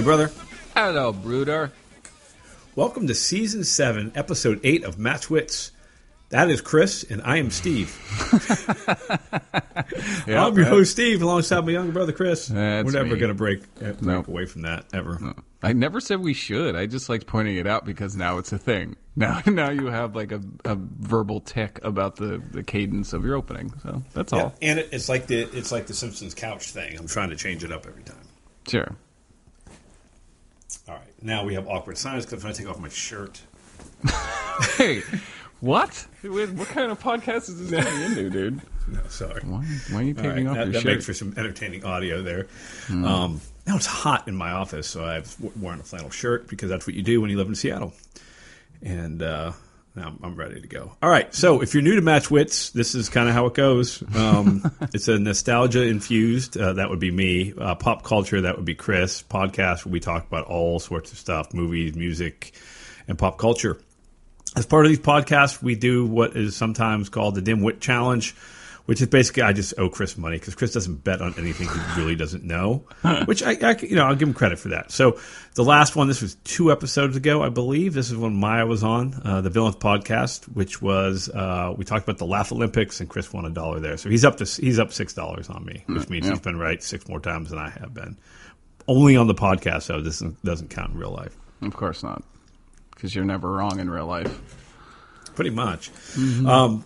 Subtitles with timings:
[0.00, 0.30] Hey, brother.
[0.74, 1.72] Hello, Bruder.
[2.74, 5.72] Welcome to season seven, episode eight of Match Wits.
[6.30, 7.94] That is Chris, and I am Steve.
[10.26, 12.48] Yeah, I'm your host, Steve, alongside my younger brother, Chris.
[12.48, 14.24] We're never going to break, uh, break No.
[14.26, 15.34] away from that ever.
[15.62, 16.76] I never said we should.
[16.76, 18.96] I just liked pointing it out because now it's a thing.
[19.16, 23.34] Now, now you have like a, a verbal tick about the, the cadence of your
[23.34, 23.70] opening.
[23.82, 24.54] So that's Yeah, all.
[24.62, 26.96] and it, it's like the it's like the Simpsons couch thing.
[26.98, 28.16] I'm trying to change it up every time.
[28.66, 28.96] Sure.
[30.88, 33.40] All right, now we have awkward silence because I'm going to take off my shirt.
[34.76, 35.02] Hey,
[35.60, 36.06] what?
[36.22, 38.60] What kind of podcast is this turning into, dude?
[38.88, 39.40] No, sorry.
[39.44, 40.82] Why, why are you All right, taking off that, your that shirt?
[40.82, 40.88] Hmm.
[40.88, 42.48] makes for some entertaining audio there.
[42.88, 46.68] Um, now it's hot in my office, so I've w- worn a flannel shirt because
[46.70, 47.92] that's what you do when you live in Seattle.
[48.82, 49.52] And uh,
[49.96, 50.92] I'm, I'm ready to go.
[51.02, 53.54] All right, so if you're new to Match Wits, this is kind of how it
[53.54, 54.02] goes.
[54.14, 56.56] Um, it's a nostalgia infused.
[56.56, 57.52] Uh, that would be me.
[57.58, 58.40] Uh, pop culture.
[58.40, 59.22] That would be Chris.
[59.22, 62.52] Podcast where we talk about all sorts of stuff: movies, music,
[63.08, 63.80] and pop culture.
[64.56, 68.34] As part of these podcasts, we do what is sometimes called the Dim Wit Challenge,
[68.90, 71.80] which is basically I just owe Chris money because Chris doesn't bet on anything he
[72.00, 72.86] really doesn't know.
[73.26, 74.90] which I, I, you know, I'll give him credit for that.
[74.90, 75.20] So
[75.54, 77.94] the last one, this was two episodes ago, I believe.
[77.94, 82.02] This is when Maya was on uh, the Villains podcast, which was uh, we talked
[82.02, 83.96] about the Laugh Olympics, and Chris won a dollar there.
[83.96, 86.32] So he's up to he's up six dollars on me, which means yeah.
[86.32, 88.16] he's been right six more times than I have been.
[88.88, 90.00] Only on the podcast, though.
[90.00, 91.36] This doesn't- count in real life.
[91.62, 92.24] Of course not,
[92.90, 94.56] because you're never wrong in real life.
[95.36, 95.92] pretty much.
[96.44, 96.84] Um,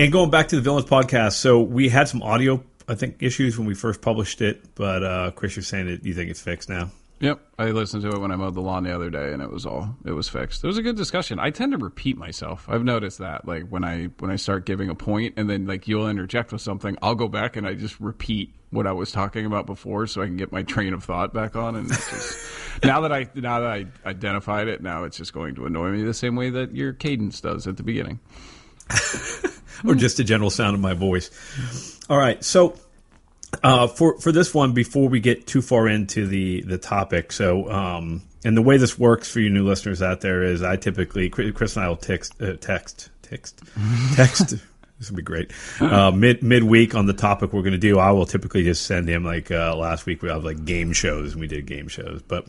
[0.00, 3.58] and going back to the Villains podcast, so we had some audio, I think, issues
[3.58, 6.70] when we first published it, but uh, Chris, you're saying that you think it's fixed
[6.70, 6.90] now.
[7.20, 9.50] Yep, I listened to it when I mowed the lawn the other day, and it
[9.50, 10.64] was all it was fixed.
[10.64, 11.38] It was a good discussion.
[11.38, 12.64] I tend to repeat myself.
[12.66, 15.86] I've noticed that, like when I when I start giving a point, and then like
[15.86, 19.44] you'll interject with something, I'll go back and I just repeat what I was talking
[19.44, 21.76] about before, so I can get my train of thought back on.
[21.76, 22.42] And just,
[22.84, 26.02] now that I now that I identified it, now it's just going to annoy me
[26.04, 28.18] the same way that your cadence does at the beginning.
[29.86, 31.30] or just the general sound of my voice.
[32.08, 32.76] All right, so
[33.62, 37.70] uh, for for this one, before we get too far into the the topic, so
[37.70, 41.28] um, and the way this works for you new listeners out there is, I typically
[41.28, 43.62] Chris and I will text uh, text text
[44.14, 44.56] text.
[44.98, 45.50] This would be great.
[45.80, 49.08] Uh, mid midweek on the topic we're going to do, I will typically just send
[49.08, 52.22] him like uh, last week we have like game shows and we did game shows,
[52.26, 52.46] but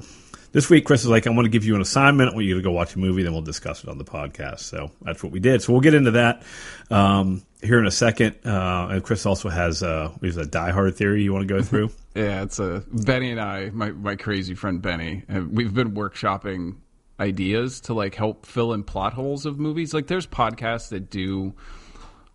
[0.52, 2.32] this week Chris is like, I want to give you an assignment.
[2.32, 4.60] I want you to go watch a movie, then we'll discuss it on the podcast.
[4.60, 5.62] So that's what we did.
[5.62, 6.44] So we'll get into that
[6.90, 8.36] um, here in a second.
[8.46, 11.54] Uh, and Chris also has uh, we have a Die Hard theory you want to
[11.54, 11.92] go through.
[12.16, 16.76] Yeah, it's a Benny and I, my my crazy friend Benny, we've been workshopping
[17.22, 19.94] ideas to like help fill in plot holes of movies.
[19.94, 21.54] Like there's podcasts that do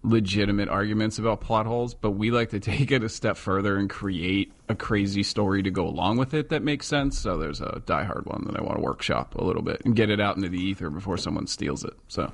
[0.06, 3.90] legitimate arguments about plot holes, but we like to take it a step further and
[3.90, 7.18] create a crazy story to go along with it that makes sense.
[7.18, 9.94] So there's a Die Hard one that I want to workshop a little bit and
[9.94, 11.94] get it out into the ether before someone steals it.
[12.08, 12.32] So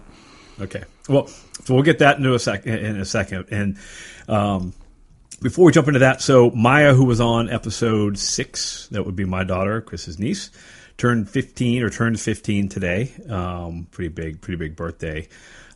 [0.61, 0.85] Okay.
[1.09, 3.47] Well, so we'll get that into a sec in a second.
[3.51, 3.79] And
[4.29, 4.73] um,
[5.41, 9.25] before we jump into that, so Maya, who was on episode six, that would be
[9.25, 10.51] my daughter, Chris's niece,
[10.99, 13.13] turned fifteen or turned fifteen today.
[13.29, 15.29] Um, pretty big, pretty big birthday.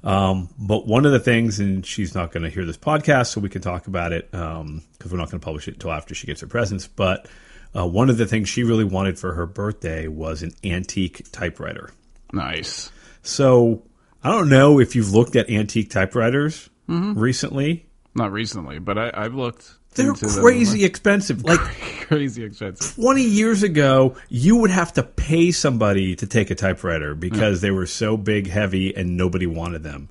[0.07, 3.41] Um, but one of the things, and she's not going to hear this podcast, so
[3.41, 6.29] we can talk about it because we're not going to publish it until after she
[6.29, 6.87] gets her presents.
[6.87, 7.29] But
[7.77, 11.91] uh, one of the things she really wanted for her birthday was an antique typewriter.
[12.33, 12.91] nice.
[13.23, 13.83] So
[14.23, 17.87] I don't know if you've looked at antique typewriters recently.
[18.15, 19.73] Not recently, but I, I've looked.
[19.97, 21.45] They're crazy expensive.
[21.47, 21.61] Like
[22.07, 22.95] crazy expensive.
[22.97, 27.71] 20 years ago, you would have to pay somebody to take a typewriter because they
[27.71, 30.09] were so big, heavy, and nobody wanted them.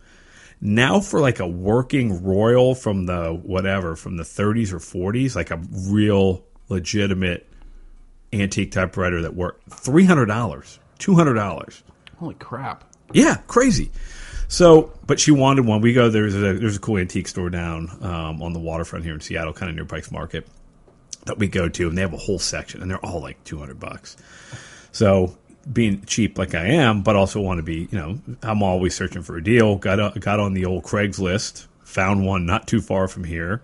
[0.61, 5.51] Now, for like a working Royal from the whatever, from the 30s or 40s, like
[5.51, 7.47] a real legitimate
[8.33, 11.83] antique typewriter that worked, $300, $200.
[12.17, 12.83] Holy crap.
[13.13, 13.91] Yeah, crazy.
[14.47, 15.81] So, but she wanted one.
[15.81, 19.13] We go there's a there's a cool antique store down um, on the waterfront here
[19.13, 20.47] in Seattle, kind of near Pikes Market,
[21.25, 23.57] that we go to, and they have a whole section, and they're all like two
[23.57, 24.17] hundred bucks.
[24.91, 25.37] So,
[25.71, 29.23] being cheap like I am, but also want to be, you know, I'm always searching
[29.23, 29.75] for a deal.
[29.77, 33.61] Got a, got on the old Craigslist, found one not too far from here.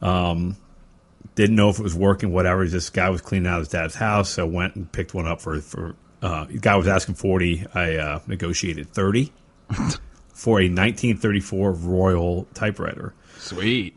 [0.00, 0.56] Um,
[1.34, 2.66] didn't know if it was working, whatever.
[2.66, 5.60] This guy was cleaning out his dad's house, so went and picked one up for
[5.60, 5.96] for.
[6.22, 7.66] Uh, the guy was asking forty.
[7.74, 9.32] I uh, negotiated thirty
[10.34, 13.14] for a 1934 Royal typewriter.
[13.38, 13.96] Sweet.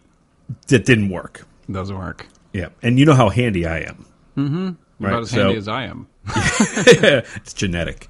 [0.67, 1.45] That didn't work.
[1.69, 2.27] Doesn't work.
[2.53, 4.05] Yeah, and you know how handy I am.
[4.35, 6.07] You're Right, about as so- handy as I am.
[6.27, 8.07] it's genetic.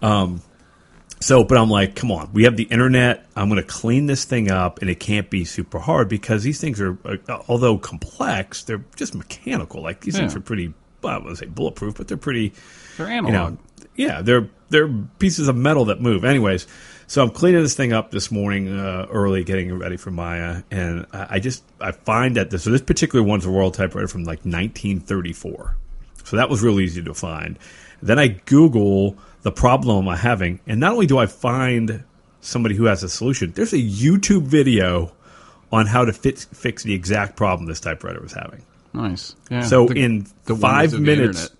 [0.00, 0.42] Um,
[1.20, 3.26] so, but I'm like, come on, we have the internet.
[3.36, 6.60] I'm going to clean this thing up, and it can't be super hard because these
[6.60, 7.16] things are, uh,
[7.48, 9.82] although complex, they're just mechanical.
[9.82, 12.52] Like these things are pretty well, I wouldn't say bulletproof, but they're pretty.
[12.96, 13.52] They're You analog.
[13.52, 13.58] know,
[13.94, 16.24] yeah, they're they're pieces of metal that move.
[16.24, 16.66] Anyways,
[17.12, 20.62] so I'm cleaning this thing up this morning uh, early, getting it ready for Maya,
[20.70, 24.08] and I, I just I find that this so this particular one's a Royal typewriter
[24.08, 25.76] from like 1934,
[26.24, 27.58] so that was real easy to find.
[28.00, 32.02] Then I Google the problem I'm having, and not only do I find
[32.40, 35.12] somebody who has a solution, there's a YouTube video
[35.70, 38.64] on how to fix fix the exact problem this typewriter was having.
[38.94, 39.36] nice.
[39.50, 39.60] Yeah.
[39.64, 41.50] So The- in the five wonders of the minutes,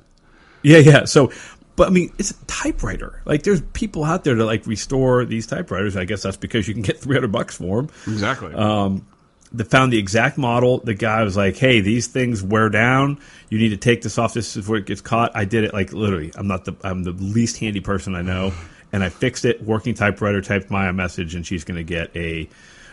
[0.63, 1.05] yeah, yeah.
[1.05, 1.31] So,
[1.77, 3.23] but I mean, it's a typewriter.
[3.25, 5.97] Like, there's people out there to like restore these typewriters.
[5.97, 7.91] I guess that's because you can get 300 bucks for them.
[8.07, 8.55] exactly.
[8.55, 9.07] Um,
[9.55, 10.79] they found the exact model.
[10.79, 13.19] The guy was like, "Hey, these things wear down.
[13.51, 14.33] You need to take this off.
[14.33, 16.33] This is where it gets caught." I did it like literally.
[16.35, 18.53] I'm not the I'm the least handy person I know,
[18.93, 19.63] and I fixed it.
[19.63, 20.41] Working typewriter.
[20.41, 22.49] Typed Maya a message, and she's going to get a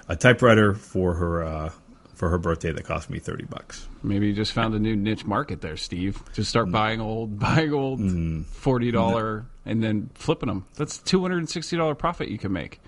[0.10, 1.72] a typewriter for her uh,
[2.20, 3.88] for her birthday that cost me 30 bucks.
[4.04, 6.22] Maybe you just found a new niche market there, Steve.
[6.34, 6.50] Just Mm.
[6.50, 10.66] start buying old, buying old forty dollar, and then flipping them.
[10.76, 12.82] That's two hundred and sixty dollar profit you can make.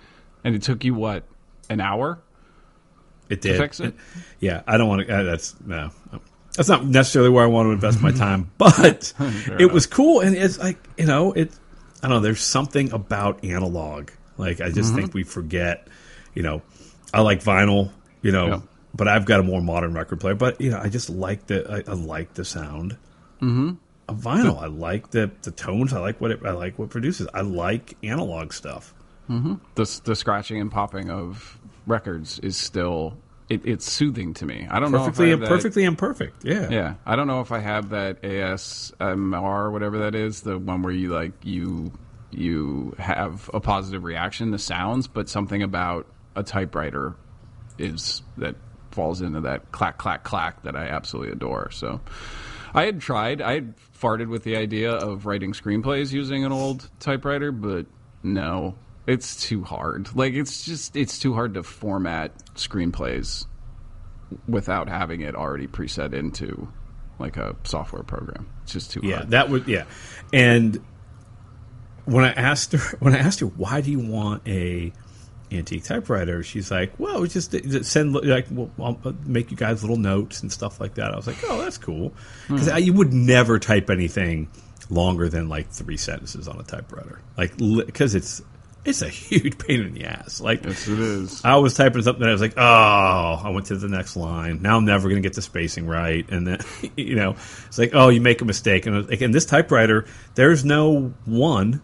[0.44, 1.24] And it took you what
[1.70, 2.20] an hour?
[3.30, 3.58] It did.
[3.58, 3.94] fix it?
[4.42, 5.16] Yeah, I don't want to.
[5.16, 5.92] Uh, that's no.
[6.58, 9.14] That's not necessarily where I want to invest my time, but
[9.60, 11.52] it was cool, and it's like you know, it.
[12.04, 12.20] I don't know.
[12.20, 14.10] There's something about analog.
[14.38, 15.88] Like I just think we forget.
[16.34, 16.62] You know,
[17.14, 17.92] I like vinyl.
[18.22, 18.60] You know, Yeah.
[18.94, 20.36] But I've got a more modern record player.
[20.36, 21.84] But you know, I just like the.
[21.88, 22.98] I, I like the sound.
[23.42, 23.72] Mm-hmm.
[24.10, 25.94] Of vinyl, I like the the tones.
[25.94, 26.40] I like what it.
[26.46, 27.28] I like what produces.
[27.34, 28.94] I like analog stuff.
[29.30, 31.58] The the scratching and popping of
[31.88, 33.18] records is still
[33.48, 34.68] it, it's soothing to me.
[34.70, 36.44] I don't know if I Perfectly, have that- perfectly imperfect.
[36.44, 36.70] Yeah.
[36.70, 40.82] Yeah, I don't know if I have that ASMR or whatever that is, the one
[40.82, 41.94] where you like you
[42.32, 47.16] you have a positive reaction to sounds, but something about a typewriter
[47.78, 48.56] is that
[48.92, 51.72] falls into that clack clack clack that I absolutely adore.
[51.72, 52.02] So
[52.74, 56.90] I had tried, I had farted with the idea of writing screenplays using an old
[57.00, 57.86] typewriter, but
[58.24, 58.76] no,
[59.08, 60.16] it's too hard.
[60.16, 63.46] Like it's just it's too hard to format screenplays
[64.48, 66.68] without having it already preset into
[67.20, 68.50] like a software program.
[68.64, 69.30] It's just too Yeah, hard.
[69.32, 69.84] that would yeah.
[70.34, 70.80] And
[72.06, 74.94] when I asked her, when I asked her, why do you want a
[75.58, 76.44] antique typewriter?
[76.44, 77.54] She's like, well, just
[77.86, 81.12] send like, well, I'll make you guys little notes and stuff like that.
[81.12, 82.14] I was like, oh, that's cool
[82.48, 82.56] hmm.
[82.56, 84.50] because you would never type anything
[84.90, 88.42] longer than like three sentences on a typewriter, like because it's
[88.84, 90.42] it's a huge pain in the ass.
[90.42, 91.46] Like yes, it is.
[91.46, 94.62] I was typing something and I was like, oh, I went to the next line.
[94.62, 96.28] Now I'm never going to get the spacing right.
[96.30, 96.60] And then,
[96.98, 97.36] you know,
[97.68, 98.86] it's like, oh, you make a mistake.
[98.86, 100.06] And like, in this typewriter,
[100.36, 101.82] there's no one,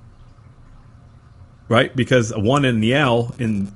[1.69, 1.96] right?
[1.96, 3.72] Because a one in the L in,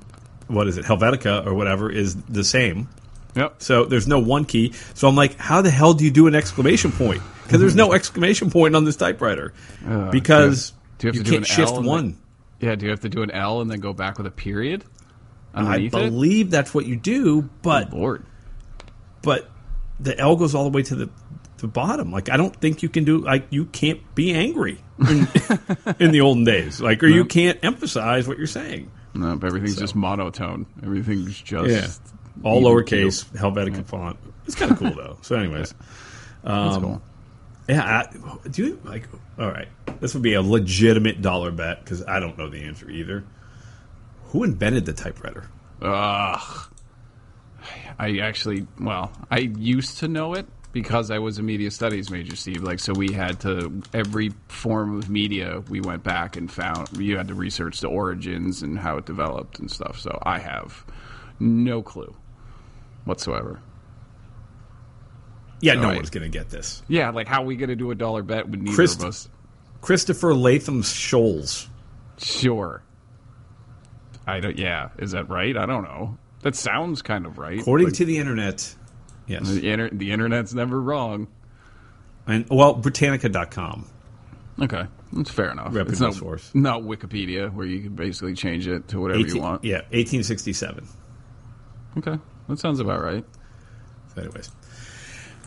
[0.48, 2.88] what is it, Helvetica or whatever is the same.
[3.34, 3.62] Yep.
[3.62, 4.72] So there's no one key.
[4.94, 7.22] So I'm like, how the hell do you do an exclamation point?
[7.44, 9.54] Because there's no exclamation point on this typewriter.
[9.86, 12.04] Uh, because do you have- do you have do can't an shift L one.
[12.60, 14.30] then- Yeah, do you have to do an L and then go back with a
[14.30, 14.84] period
[15.54, 16.10] I underneath it?
[16.10, 18.24] believe that's what you do, but Lord.
[19.22, 19.50] but
[20.00, 21.10] the L goes all the way to the
[21.62, 22.12] the bottom.
[22.12, 25.28] Like I don't think you can do like you can't be angry in,
[25.98, 26.80] in the olden days.
[26.80, 28.90] Like or you can't emphasize what you're saying.
[29.14, 30.66] No, but everything's just monotone.
[30.82, 32.12] Everything's just Yeah.
[32.44, 33.54] All lowercase keeled.
[33.54, 34.18] Helvetica font.
[34.46, 35.16] It's kind of cool though.
[35.22, 35.72] So anyways,
[36.44, 37.02] That's um, cool.
[37.68, 39.08] yeah, I, do you like
[39.38, 39.68] all right.
[40.00, 43.24] This would be a legitimate dollar bet cuz I don't know the answer either.
[44.26, 45.46] Who invented the typewriter?
[45.80, 46.68] Ugh.
[47.98, 52.34] I actually, well, I used to know it because I was a media studies major,
[52.36, 52.62] Steve.
[52.62, 56.88] Like, so we had to every form of media we went back and found.
[56.96, 60.00] You had to research the origins and how it developed and stuff.
[60.00, 60.84] So I have
[61.38, 62.14] no clue
[63.04, 63.60] whatsoever.
[65.60, 66.82] Yeah, no one's going to get this.
[66.88, 69.08] Yeah, like how are we going to do a dollar bet with neither Christ- of
[69.08, 69.28] us?
[69.80, 71.68] Christopher Latham Scholes.
[72.18, 72.82] Sure.
[74.26, 74.56] I don't.
[74.58, 75.56] Yeah, is that right?
[75.56, 76.18] I don't know.
[76.42, 77.58] That sounds kind of right.
[77.60, 78.74] According Like, to the internet,
[79.26, 79.48] yes.
[79.48, 81.28] the, inter- the internet's never wrong.
[82.26, 83.88] And well, Britannica.com.
[84.60, 85.74] Okay, that's fair enough.
[85.74, 86.50] Reputable it's not, source.
[86.54, 89.64] not Wikipedia, where you can basically change it to whatever 18 you want.
[89.64, 90.86] Yeah, 1867.
[91.98, 93.24] Okay, that sounds about right.
[94.14, 94.50] So anyways.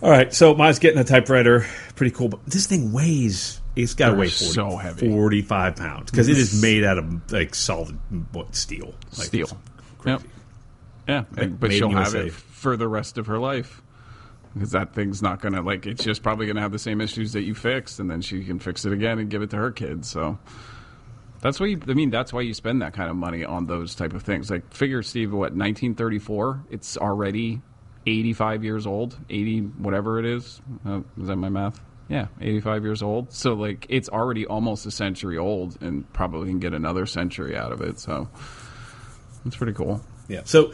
[0.01, 1.65] All right, so mine's getting a typewriter.
[1.96, 2.27] Pretty cool.
[2.27, 5.10] But this thing weighs, it's got to weigh 40, so heavy.
[5.10, 7.98] 45 pounds because it is made out of like solid
[8.34, 8.94] what, steel.
[9.17, 9.48] Like, Steel.
[10.05, 10.22] Yep.
[11.08, 12.27] Yeah, and- but she'll have USA.
[12.27, 13.82] it for the rest of her life
[14.54, 15.86] because that thing's not gonna like.
[15.86, 18.60] It's just probably gonna have the same issues that you fixed, and then she can
[18.60, 20.10] fix it again and give it to her kids.
[20.10, 20.40] So
[21.42, 21.76] that's why.
[21.88, 24.50] I mean, that's why you spend that kind of money on those type of things.
[24.50, 26.66] Like, figure, Steve, what 1934?
[26.72, 27.62] It's already
[28.06, 29.18] 85 years old.
[29.30, 30.62] 80, whatever it is.
[30.86, 31.82] Uh, is that my math?
[32.08, 33.34] Yeah, 85 years old.
[33.34, 37.72] So like it's already almost a century old and probably can get another century out
[37.72, 38.00] of it.
[38.00, 38.30] So
[39.46, 40.02] it's pretty cool.
[40.28, 40.42] Yeah.
[40.46, 40.72] So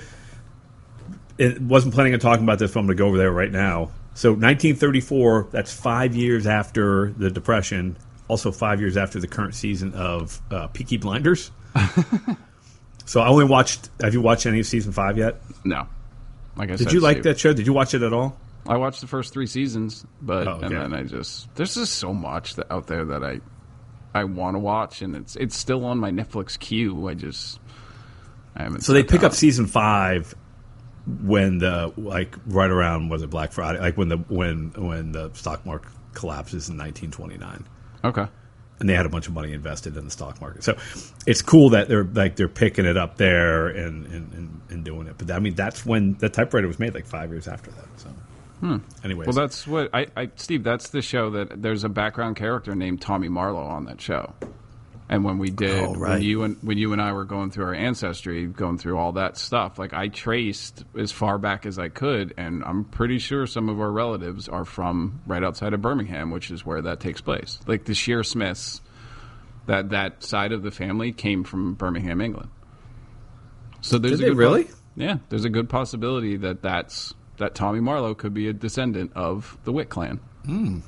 [1.37, 3.51] it wasn't planning on talking about this, but I'm going to go over there right
[3.51, 3.91] now.
[4.13, 7.97] So 1934, that's five years after the Depression,
[8.27, 11.51] also five years after the current season of uh, Peaky Blinders.
[13.05, 13.89] so I only watched.
[14.01, 15.41] Have you watched any of season five yet?
[15.63, 15.87] No.
[16.57, 17.53] Like I Did said, you like save- that show?
[17.53, 18.37] Did you watch it at all?
[18.67, 20.65] I watched the first three seasons, but Oh, okay.
[20.67, 23.39] and then I just there's just so much that, out there that I
[24.13, 27.07] I want to watch, and it's it's still on my Netflix queue.
[27.07, 27.59] I just
[28.55, 28.81] I haven't.
[28.81, 30.35] So they pick up season five
[31.05, 33.79] when the like right around was it Black Friday?
[33.79, 37.65] Like when the when when the stock market collapses in 1929.
[38.03, 38.25] Okay.
[38.79, 40.63] and they had a bunch of money invested in the stock market.
[40.63, 40.75] So
[41.27, 45.07] it's cool that they're like they're picking it up there and and, and, and doing
[45.07, 45.17] it.
[45.17, 47.85] But I mean, that's when the typewriter was made, like five years after that.
[47.97, 48.09] So,
[48.59, 48.77] hmm.
[49.03, 50.63] anyways, Well, that's what I, I Steve.
[50.63, 54.33] That's the show that there's a background character named Tommy Marlowe on that show.
[55.11, 56.13] And when we did, Oh, right.
[56.13, 59.11] when you and when you and I were going through our ancestry, going through all
[59.13, 63.45] that stuff, like I traced as far back as I could, and I'm pretty sure
[63.45, 67.19] some of our relatives are from right outside of Birmingham, which is where that takes
[67.19, 67.59] place.
[67.67, 68.79] Like the Shearsmiths,
[69.65, 72.49] that that side of the family came from Birmingham, England.
[73.81, 74.67] So there's Did a good really?
[74.95, 79.57] yeah, there's a good possibility that that's that Tommy Marlowe could be a descendant of
[79.65, 80.21] the Witt clan.
[80.45, 80.79] Hmm.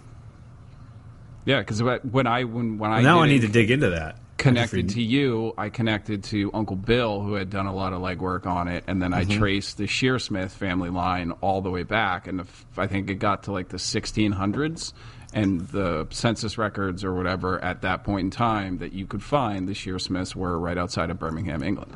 [1.46, 4.18] Yeah, because when I when when I now I need to dig into that.
[4.38, 8.46] connected to you, I connected to Uncle Bill, who had done a lot of legwork
[8.46, 9.32] on it, and then Mm-hmm.
[9.32, 12.46] I traced the Shearsmith family line all the way back, and
[12.78, 14.94] I think it got to like the 1600s,
[15.34, 19.68] and the census records or whatever at that point in time that you could find,
[19.68, 21.94] the Shearsmiths were right outside of Birmingham, England.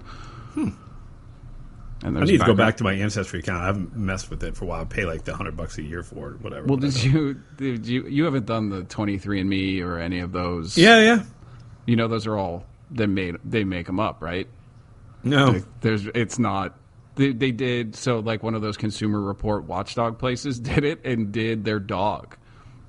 [0.53, 0.69] Hmm.
[2.03, 3.63] I need to go back to my ancestry account.
[3.63, 4.81] I haven't messed with it for a while.
[4.81, 6.67] I pay like the hundred bucks a year for it, whatever.
[6.67, 10.77] Well, did you did you you haven't done the 23andMe or any of those?
[10.77, 11.23] Yeah, yeah.
[11.85, 14.47] you know those are all they made they make them up, right?
[15.23, 16.77] No, there's it's not
[17.17, 21.31] they, they did so like one of those consumer report watchdog places did it and
[21.31, 22.37] did their dog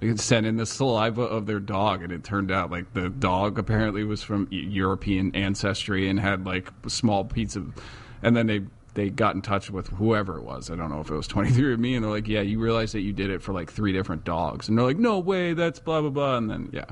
[0.01, 3.59] they sent in the saliva of their dog and it turned out like the dog
[3.59, 7.75] apparently was from european ancestry and had like small of
[8.23, 8.61] and then they
[8.99, 10.71] they got in touch with whoever it was.
[10.71, 13.13] I don't know if it was 23andMe and they're like yeah you realize that you
[13.13, 14.69] did it for like three different dogs.
[14.69, 16.37] And they're like no way that's blah blah blah.
[16.37, 16.87] And then yeah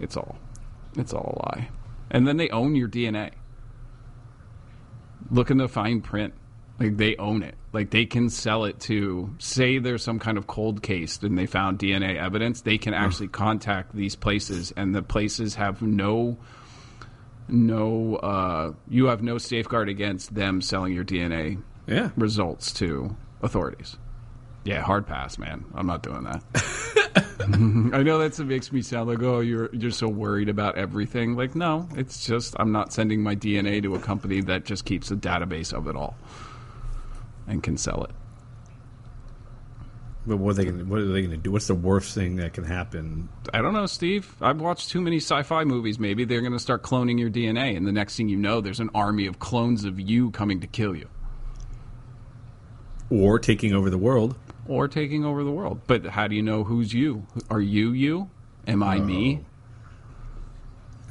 [0.00, 0.36] it's all
[0.96, 1.68] it's all a lie.
[2.10, 3.32] And then they own your dna
[5.30, 6.32] look in the fine print.
[6.78, 7.54] Like they own it.
[7.72, 11.46] Like they can sell it to say there's some kind of cold case and they
[11.46, 16.38] found DNA evidence, they can actually contact these places and the places have no
[17.48, 22.10] no uh you have no safeguard against them selling your DNA yeah.
[22.16, 23.96] results to authorities.
[24.64, 25.64] Yeah, hard pass, man.
[25.74, 26.42] I'm not doing that.
[27.94, 31.36] I know that makes me sound like, oh, you're you're so worried about everything.
[31.36, 35.12] Like, no, it's just I'm not sending my DNA to a company that just keeps
[35.12, 36.16] a database of it all
[37.46, 38.10] and can sell it.
[40.26, 40.78] But what are they going?
[40.78, 41.52] to What are they going to do?
[41.52, 43.28] What's the worst thing that can happen?
[43.54, 44.34] I don't know, Steve.
[44.40, 45.98] I've watched too many sci-fi movies.
[46.00, 48.80] Maybe they're going to start cloning your DNA, and the next thing you know, there's
[48.80, 51.08] an army of clones of you coming to kill you
[53.10, 54.36] Or taking over the world?
[54.68, 55.80] or taking over the world.
[55.86, 57.24] But how do you know who's you?
[57.48, 58.28] Are you you?
[58.66, 59.44] Am I me?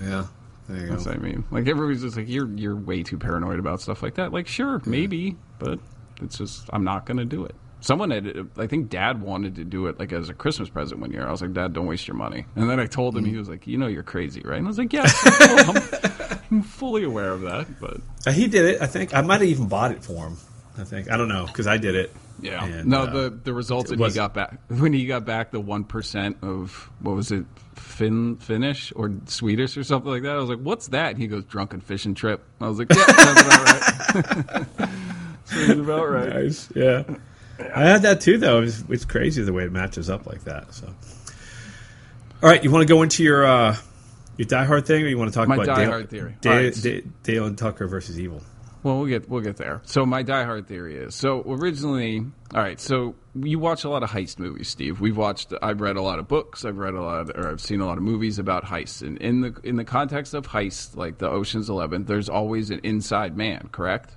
[0.01, 0.03] Oh.
[0.03, 0.25] Yeah.
[0.67, 1.45] There you That's what I mean.
[1.51, 4.33] Like everybody's just like you're you're way too paranoid about stuff like that.
[4.33, 5.79] Like sure, maybe, but
[6.21, 7.55] it's just I'm not going to do it.
[7.85, 11.11] Someone had, I think, Dad wanted to do it like as a Christmas present one
[11.11, 11.27] year.
[11.27, 12.45] I was like, Dad, don't waste your money.
[12.55, 14.57] And then I told him, he was like, you know, you're crazy, right?
[14.57, 18.65] And I was like, yeah, I'm, I'm fully aware of that, but Uh, he did
[18.65, 18.81] it.
[18.81, 20.37] I think I might have even bought it for him.
[20.79, 22.11] I think I don't know because I did it.
[22.41, 22.65] yeah.
[22.65, 25.51] And, no, uh, the the results that was- he got back when he got back
[25.51, 30.31] the one percent of what was it, Fin Finnish or Swedish or something like that.
[30.35, 31.11] I was like, what's that?
[31.11, 32.43] And he goes, drunken fishing trip.
[32.59, 34.89] I was like, yeah, sounds about right.
[35.45, 36.29] sounds about right.
[36.33, 36.69] Nice.
[36.75, 37.03] Yeah.
[37.59, 38.61] I had that too, though.
[38.61, 40.73] It's, it's crazy the way it matches up like that.
[40.73, 40.87] So,
[42.43, 43.77] all right, you want to go into your uh,
[44.37, 46.35] your Die Hard thing, or you want to talk My about Die Dale, Hard theory.
[46.41, 46.73] Dale, right.
[46.81, 48.41] Da- Dale and Tucker versus Evil?
[48.83, 49.81] Well, we'll get we'll get there.
[49.85, 52.19] So my diehard theory is so originally,
[52.53, 52.79] all right.
[52.79, 55.01] So you watch a lot of heist movies, Steve.
[55.01, 55.53] We've watched.
[55.59, 56.65] I've read a lot of books.
[56.65, 59.01] I've read a lot, of, or I've seen a lot of movies about heists.
[59.01, 62.81] And in the in the context of heists, like the Ocean's Eleven, there's always an
[62.83, 63.69] inside man.
[63.71, 64.15] Correct.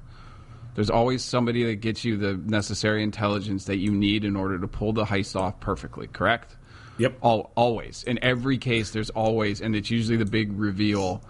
[0.74, 4.68] There's always somebody that gets you the necessary intelligence that you need in order to
[4.68, 6.06] pull the heist off perfectly.
[6.06, 6.56] Correct.
[6.98, 7.18] Yep.
[7.20, 8.04] All, always.
[8.04, 11.22] In every case, there's always, and it's usually the big reveal.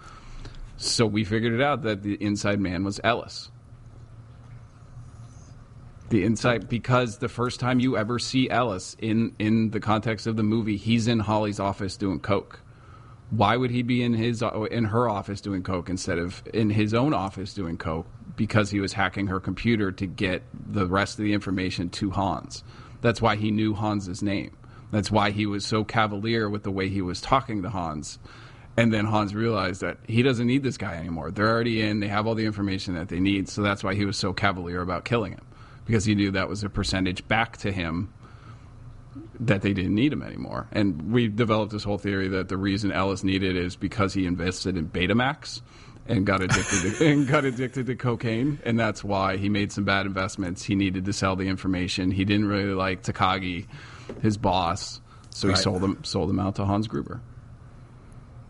[0.77, 3.51] So we figured it out that the inside man was Ellis.
[6.09, 10.37] The insight because the first time you ever see Ellis in in the context of
[10.37, 12.61] the movie, he's in Holly's office doing coke.
[13.29, 16.95] Why would he be in his in her office doing coke instead of in his
[16.95, 18.07] own office doing coke?
[18.39, 22.63] Because he was hacking her computer to get the rest of the information to Hans.
[23.01, 24.55] That's why he knew Hans's name.
[24.91, 28.17] That's why he was so cavalier with the way he was talking to Hans.
[28.77, 31.31] And then Hans realized that he doesn't need this guy anymore.
[31.31, 31.99] They're already in.
[31.99, 33.49] They have all the information that they need.
[33.49, 35.45] So that's why he was so cavalier about killing him
[35.83, 38.13] because he knew that was a percentage back to him
[39.41, 40.69] that they didn't need him anymore.
[40.71, 44.77] And we developed this whole theory that the reason Ellis needed is because he invested
[44.77, 45.61] in Betamax
[46.09, 49.83] and got addicted to, and got addicted to cocaine, and that's why he made some
[49.85, 50.63] bad investments.
[50.63, 52.11] He needed to sell the information.
[52.11, 53.67] He didn't really like Takagi,
[54.21, 54.99] his boss,
[55.29, 55.63] so he Right.
[55.63, 57.21] sold them sold him out to Hans Gruber.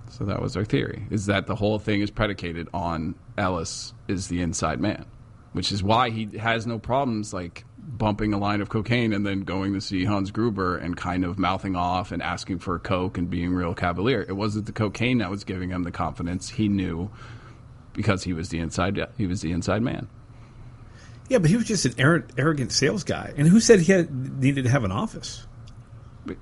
[0.10, 4.28] So that was our theory: is that the whole thing is predicated on Ellis is
[4.28, 5.06] the inside man,
[5.54, 9.42] which is why he has no problems like bumping a line of cocaine and then
[9.42, 13.18] going to see Hans Gruber and kind of mouthing off and asking for a coke
[13.18, 14.24] and being real cavalier.
[14.28, 16.50] It wasn't the cocaine that was giving him the confidence.
[16.50, 17.10] He knew
[18.00, 20.08] because he was the inside he was the inside man.
[21.28, 23.34] Yeah, but he was just an arrogant, arrogant sales guy.
[23.36, 25.46] And who said he had, needed to have an office?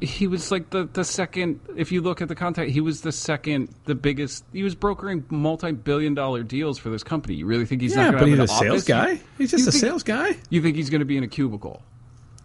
[0.02, 3.12] he was like the, the second if you look at the contact he was the
[3.12, 7.82] second the biggest he was brokering multi-billion dollar deals for this company you really think
[7.82, 9.22] he's yeah, not going to he's a sales guy.
[9.38, 10.36] He's just you a think- sales guy.
[10.50, 11.84] you think he's going to be in a cubicle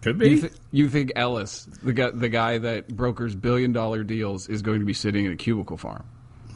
[0.03, 0.41] Could you, be.
[0.41, 4.79] th- you think ellis the guy, the guy that brokers billion dollar deals is going
[4.79, 6.05] to be sitting in a cubicle farm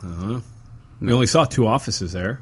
[0.04, 0.40] uh-huh.
[1.02, 2.42] we only saw two offices there.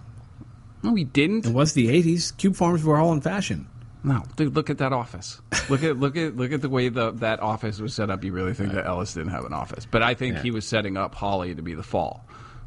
[0.86, 2.36] No he didn't It was the 80s.
[2.38, 3.68] Cube farms were all in fashion.
[4.04, 7.12] no dude look at that office look at look at look at the way the,
[7.12, 10.02] that office was set up you really think that ellis didn't have an office but
[10.04, 10.44] i think Yeah.
[10.44, 12.26] he was setting up holly to be the fall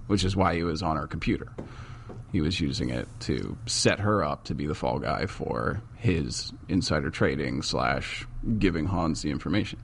[0.09, 1.49] which is why he was on her computer
[2.33, 6.53] he was using it to set her up to be the fall guy for his
[6.69, 8.27] insider trading slash
[8.59, 9.79] giving hans the information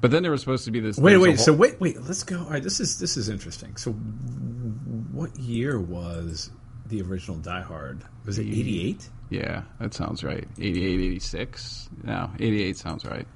[0.00, 1.30] but then there was supposed to be this Wait, wait.
[1.30, 2.00] whole- So wait, wait.
[2.02, 2.38] Let's go.
[2.38, 2.62] All right.
[2.62, 3.76] This is this is interesting.
[3.76, 6.50] So, what year was
[6.88, 8.02] the original Die Hard?
[8.24, 9.08] Was it 88?
[9.30, 13.26] yeah that sounds right 88 86 no 88 sounds right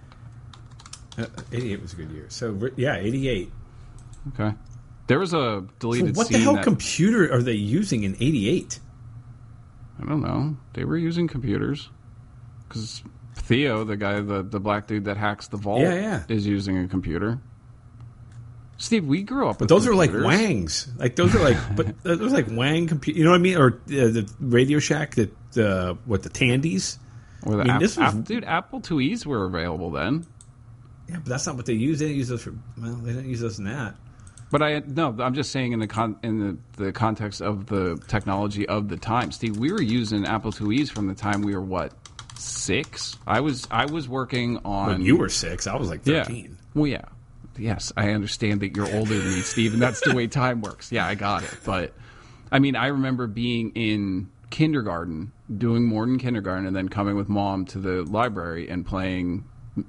[1.19, 2.27] Uh, 88 was a good year.
[2.29, 3.53] So yeah, 88.
[4.29, 4.57] okay
[5.09, 8.81] there was a So deleted what the hell that- computer are they using in 88?
[10.01, 10.57] I don't know.
[10.73, 11.91] They were using computers
[12.67, 13.03] because
[13.35, 16.23] Theo, the guy, the the black dude that hacks the vault, Yeah, yeah.
[16.29, 17.39] is using a computer.
[18.83, 20.41] Steve, we grew up with Those are like computers.
[20.41, 20.89] Wangs.
[20.99, 23.17] Like those are like, but those are like Wang computer.
[23.19, 23.57] You know what I mean?
[23.57, 25.15] Or uh, the Radio Shack.
[25.15, 26.99] That uh, what the Tandies.
[27.45, 30.27] Or the I mean, app, this was- app- dude, Apple IIe's were available then.
[31.09, 31.99] Yeah, but that's not what they use.
[32.01, 32.55] They didn't use those for.
[32.81, 33.95] Well, they didn't use those in that.
[34.51, 36.39] But I no, I'm just saying in the con, in
[36.77, 40.91] the, the context of the technology of the time, Steve, we were using Apple IIe's
[40.91, 41.93] from the time we were what
[42.37, 43.17] six.
[43.27, 46.25] I was I was working on When you were six, I was like Yeah.
[46.25, 46.59] thirteen.
[46.75, 47.05] Well, yeah.
[47.59, 50.91] Yes, I understand that you're older than me, Steve, and that's the way time works.
[50.91, 51.55] Yeah, I got it.
[51.65, 51.93] But
[52.51, 57.29] I mean, I remember being in kindergarten, doing more than kindergarten, and then coming with
[57.29, 59.45] mom to the library and playing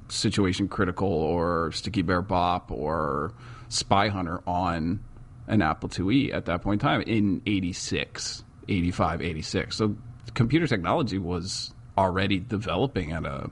[0.07, 3.33] Situation Critical or Sticky Bear Bop or
[3.69, 5.03] Spy Hunter on
[5.47, 9.75] an Apple IIe at that point in time in 86, 85, 86.
[9.75, 9.95] So
[10.33, 13.49] computer technology was already developing at a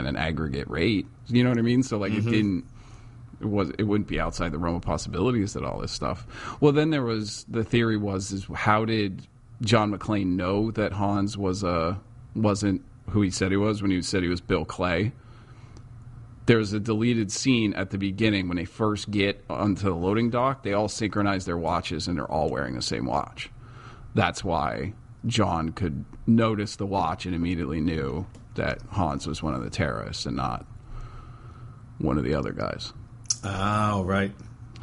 [0.00, 1.06] at an aggregate rate.
[1.28, 1.82] You know what I mean?
[1.82, 2.64] So like it didn't
[3.40, 6.26] it was it wouldn't be outside the realm of possibilities that all this stuff.
[6.60, 9.26] Well, then there was the theory was is how did
[9.62, 11.96] John McClane know that Hans was uh
[12.34, 15.12] wasn't who he said he was when he said he was Bill Clay?
[16.46, 20.62] There's a deleted scene at the beginning when they first get onto the loading dock.
[20.62, 23.50] They all synchronize their watches and they're all wearing the same watch.
[24.14, 24.94] That's why
[25.26, 30.26] John could notice the watch and immediately knew that Hans was one of the terrorists
[30.26, 30.66] and not
[31.98, 32.92] one of the other guys.
[33.44, 34.32] Oh, right.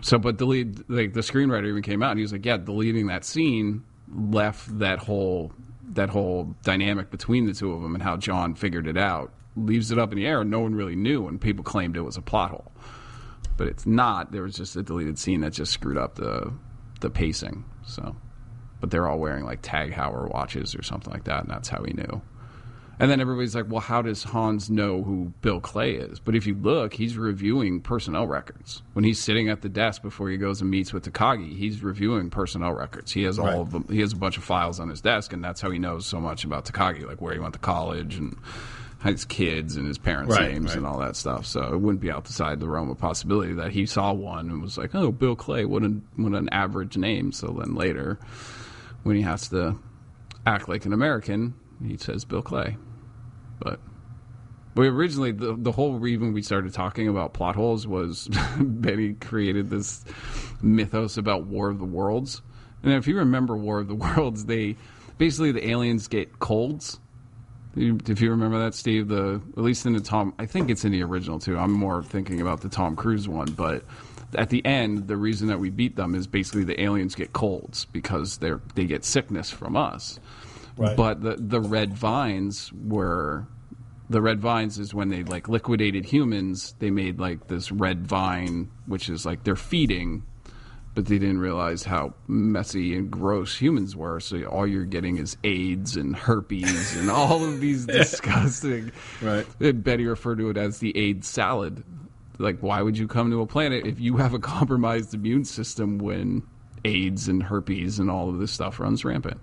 [0.01, 3.08] So, but delete like the screenwriter even came out and he was like, "Yeah, deleting
[3.08, 5.51] that scene left that whole
[5.93, 9.91] that whole dynamic between the two of them and how John figured it out leaves
[9.91, 10.41] it up in the air.
[10.41, 12.71] and No one really knew, and people claimed it was a plot hole,
[13.58, 14.32] but it's not.
[14.32, 16.53] There was just a deleted scene that just screwed up the
[17.01, 17.65] the pacing.
[17.86, 18.15] So,
[18.80, 21.84] but they're all wearing like Tag Heuer watches or something like that, and that's how
[21.84, 22.21] he knew.
[22.99, 26.19] And then everybody's like, well, how does Hans know who Bill Clay is?
[26.19, 28.81] But if you look, he's reviewing personnel records.
[28.93, 32.31] When he's sitting at the desk before he goes and meets with Takagi, he's reviewing
[32.31, 33.12] personnel records.
[33.12, 33.55] He has all Right.
[33.57, 33.86] of them.
[33.88, 36.19] He has a bunch of files on his desk, and that's how he knows so
[36.19, 38.36] much about Takagi, like where he went to college and
[39.03, 40.77] his kids and his parents' Right, names right.
[40.77, 41.45] and all that stuff.
[41.45, 44.75] So it wouldn't be outside the realm of possibility that he saw one and was
[44.75, 47.31] like, oh, Bill Clay, what an, what an average name.
[47.31, 48.17] So then later,
[49.03, 49.75] when he has to
[50.47, 51.53] act like an American,
[51.86, 52.75] He says Bill Clay,
[53.59, 53.79] but
[54.75, 59.69] we originally the the whole reason we started talking about plot holes was Benny created
[59.69, 60.05] this
[60.61, 62.41] mythos about War of the Worlds,
[62.83, 64.75] and if you remember War of the Worlds, they
[65.17, 66.99] basically the aliens get colds.
[67.75, 70.91] If you remember that, Steve, the at least in the Tom, I think it's in
[70.91, 71.57] the original too.
[71.57, 73.83] I'm more thinking about the Tom Cruise one, but
[74.35, 77.85] at the end, the reason that we beat them is basically the aliens get colds
[77.85, 80.19] because they're they get sickness from us.
[80.77, 80.95] Right.
[80.95, 83.47] But the the red vines were
[84.09, 86.75] the red vines is when they like liquidated humans.
[86.79, 90.23] They made like this red vine, which is like they're feeding,
[90.95, 94.19] but they didn't realize how messy and gross humans were.
[94.19, 98.91] So all you're getting is AIDS and herpes and all of these disgusting.
[99.21, 99.45] Right.
[99.59, 101.83] And Betty referred to it as the AIDS salad.
[102.39, 105.97] Like, why would you come to a planet if you have a compromised immune system
[105.97, 106.43] when
[106.85, 109.39] AIDS and herpes and all of this stuff runs rampant?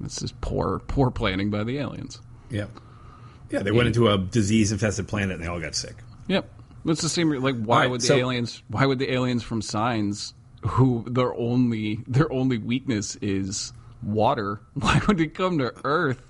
[0.00, 2.20] This is poor, poor planning by the aliens.
[2.50, 2.66] Yeah.
[3.50, 5.94] Yeah, they went into a disease infested planet and they all got sick.
[6.28, 6.48] Yep.
[6.86, 7.30] It's the same.
[7.30, 8.62] Like, why Right, would the so- aliens?
[8.68, 15.00] Why would the aliens from Signs, who their only their only weakness is water, why
[15.08, 16.20] would they come to Earth,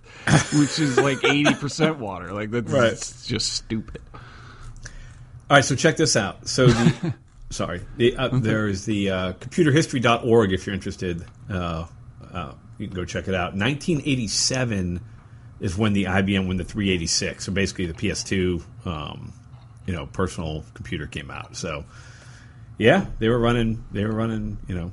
[0.59, 2.33] which is like eighty percent water?
[2.33, 3.13] Like that's Right.
[3.27, 4.01] just stupid.
[5.51, 6.47] All right, so check this out.
[6.49, 7.15] So the
[7.51, 11.25] sorry, the, uh, there is the uh, computerhistory.org if you're interested.
[11.51, 11.87] Uh,
[12.33, 13.55] uh, you can go check it out.
[13.55, 15.01] 1987
[15.61, 17.45] is when the IBM won the 386.
[17.45, 19.33] So basically, the PS2, um,
[19.87, 21.57] you know, personal computer came out.
[21.57, 21.85] So
[22.79, 23.85] yeah, they were running.
[23.93, 24.59] They were running.
[24.69, 24.91] You know,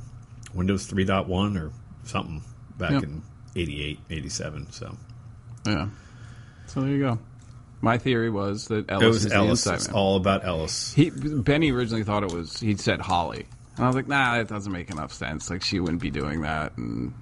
[0.54, 1.72] Windows 3.1 or
[2.04, 2.42] something
[2.78, 3.04] back Yep.
[3.04, 3.22] in
[3.56, 4.72] 88, 87.
[4.72, 4.98] So
[5.66, 5.90] Yeah.
[6.68, 7.20] So there you go.
[7.82, 9.66] My theory was that Ellis it was is Ellis.
[9.66, 10.94] inside It's all about Ellis.
[10.94, 13.46] He Benny originally thought it was he said Holly.
[13.76, 15.50] And I was like, nah, that doesn't make enough sense.
[15.50, 17.14] Like she wouldn't be doing that and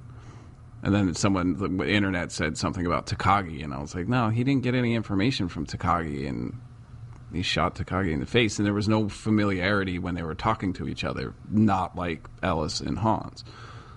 [0.84, 4.43] and then someone the internet said something about Takagi and I was like, no, he
[4.43, 6.60] didn't get any information from Takagi and
[7.32, 10.74] he shot Takagi in the face and there was no familiarity when they were talking
[10.74, 13.43] to each other, not like Ellis and Hans.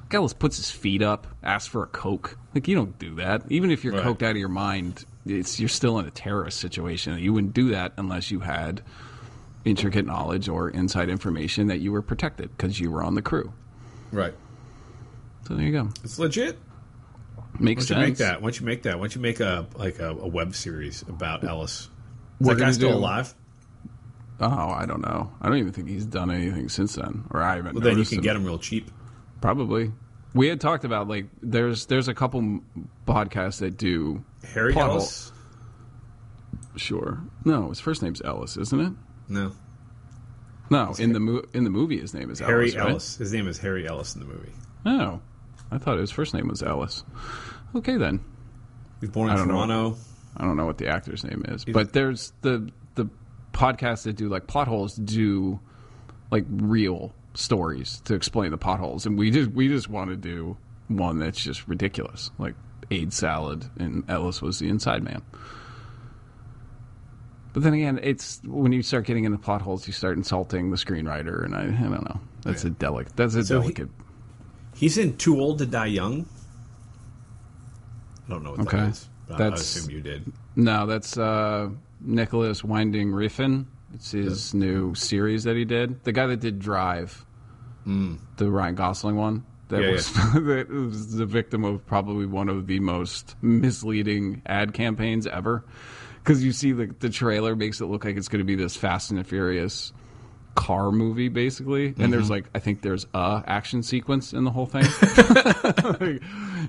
[0.05, 2.39] Like, Ellis puts his feet up, asks for a coke.
[2.55, 3.43] Like you don't do that.
[3.51, 4.05] Even if you're Right.
[4.05, 7.19] coked out of your mind, it's you're still in a terrorist situation.
[7.19, 8.83] You wouldn't do that unless you had
[9.65, 13.53] intricate knowledge or inside information that you were protected because you were on the crew.
[14.13, 14.35] Right.
[15.49, 15.89] So there you go.
[16.05, 16.57] It's legit.
[17.59, 18.43] Makes Why don't you make that?
[18.43, 18.95] Why don't you make that?
[18.97, 21.89] Why don't you make a like a, a web series about Ellis?
[22.41, 23.35] Is that guy still do- alive?
[24.39, 25.33] Oh, I don't know.
[25.41, 27.75] I don't even think he's done anything since then, or I haven't.
[27.75, 28.23] Well, then you can him.
[28.23, 28.91] get him real cheap.
[29.41, 29.93] Probably.
[30.35, 32.61] We had talked about like there's there's a couple
[33.07, 35.33] podcasts that do Harry plot hole- Ellis?
[36.77, 37.21] Sure.
[37.45, 38.93] No, his first name's Ellis, isn't it?
[39.29, 39.53] No,
[40.71, 42.77] No, in the mo- in the movie his name is Harry Ellis.
[42.77, 42.91] right?
[42.91, 43.17] Ellis.
[43.17, 44.53] His name is Harry Ellis in the movie.
[44.85, 45.21] Oh,
[45.71, 47.05] I thought his first name was Ellis.
[47.75, 48.19] Okay then.
[49.01, 49.55] He was born in I don't know.
[49.67, 49.97] Toronto.
[50.37, 53.09] I don't know what the actor's name is, but there's the the
[53.53, 55.59] podcasts that do like plot holes do
[56.31, 60.57] like real stories to explain the potholes, and we just we just want to do
[60.89, 62.55] one that's just ridiculous, like
[62.91, 65.23] aid salad, and Ellis was the inside man.
[67.53, 70.77] But then again, it's when you start getting into plot holes, you start insulting the
[70.77, 72.21] screenwriter, and I, I don't know.
[72.43, 73.17] That's a delicate.
[73.17, 73.89] That's a So he- delicate.
[74.77, 76.27] He's in Too Old to Die Young.
[78.27, 78.77] I don't know what Okay.
[78.79, 79.09] that is.
[79.29, 80.33] But I assume you did.
[80.55, 83.67] No, that's uh, Nicolas Winding Refn.
[83.95, 86.05] It's his new series that he did.
[86.05, 87.25] The guy that did Drive,
[87.85, 89.45] the Ryan Gosling one.
[89.69, 94.75] That Yeah, was that was the victim of probably one of the most misleading ad
[94.75, 95.65] campaigns ever.
[96.23, 98.77] Because you see the the trailer makes it look like it's going to be this
[98.77, 99.93] Fast and the Furious
[100.57, 101.95] car movie, basically.
[101.99, 104.83] And there's like I think there's a action sequence in the whole thing.
[106.01, 106.23] like,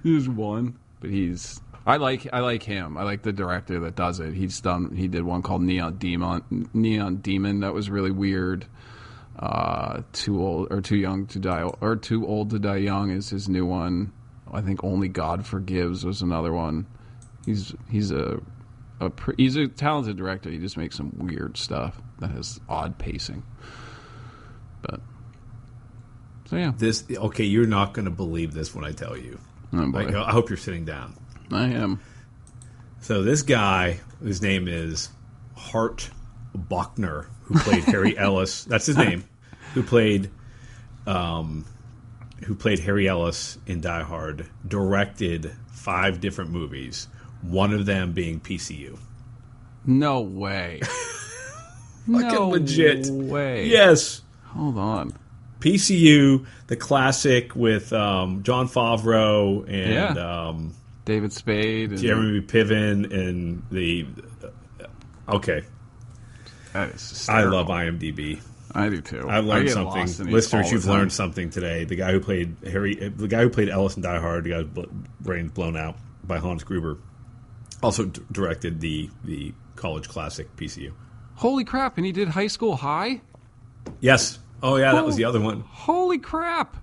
[0.03, 1.59] there's one, but he's.
[1.87, 2.97] I like I like him.
[2.97, 4.33] I like the director that does it.
[4.33, 4.95] He's done.
[4.95, 6.69] He did one called Neon Demon.
[6.73, 8.67] Neon Demon that was really weird.
[9.39, 13.29] Uh, too old or too young to die or too old to die young is
[13.29, 14.11] his new one.
[14.51, 16.87] I think Only God Forgives was another one.
[17.45, 18.41] He's he's a,
[18.99, 20.49] a he's a talented director.
[20.49, 23.43] He just makes some weird stuff that has odd pacing.
[24.81, 24.99] But
[26.45, 27.43] so yeah, This okay?
[27.43, 29.39] You're not going to believe this when I tell you.
[29.73, 31.15] oh Like, I hope you're sitting down.
[31.51, 31.99] I am.
[33.01, 35.09] So this guy, whose name is
[35.55, 36.09] Hart
[36.55, 38.63] Bochner, who played Harry Ellis.
[38.65, 39.23] That's his name.
[39.73, 40.29] Who played,
[41.05, 41.65] um,
[42.45, 44.47] who played Harry Ellis in Die Hard.
[44.67, 47.07] Directed five different movies.
[47.41, 48.97] One of them being PCU.
[49.85, 50.81] No way.
[52.11, 53.07] Fucking no legit.
[53.07, 53.67] way.
[53.67, 54.21] Yes.
[54.47, 55.13] Hold on.
[55.59, 60.47] PCU, the classic with um, Jon Favreau and Yeah.
[60.49, 60.73] um,
[61.05, 61.91] David Spade.
[61.91, 64.05] And, Jeremy Piven and the.
[65.29, 65.63] Okay,
[66.73, 68.39] I love IMDb.
[68.73, 69.25] I do too.
[69.27, 69.85] I've learned something.
[70.01, 71.83] lost in these Listeners, you've learned something today.
[71.85, 74.57] The guy who played Harry, the guy who played Ellis in Die Hard, the guy
[74.57, 74.83] whose bl-
[75.19, 76.97] brains blown out by Hans Gruber,
[77.81, 80.91] also d- directed the the college classic PCU.
[81.37, 81.97] Holy crap!
[81.97, 83.21] And he did High School High.
[84.01, 84.39] Yes.
[84.61, 85.61] Oh yeah, that was the other one.
[85.61, 86.77] Holy crap!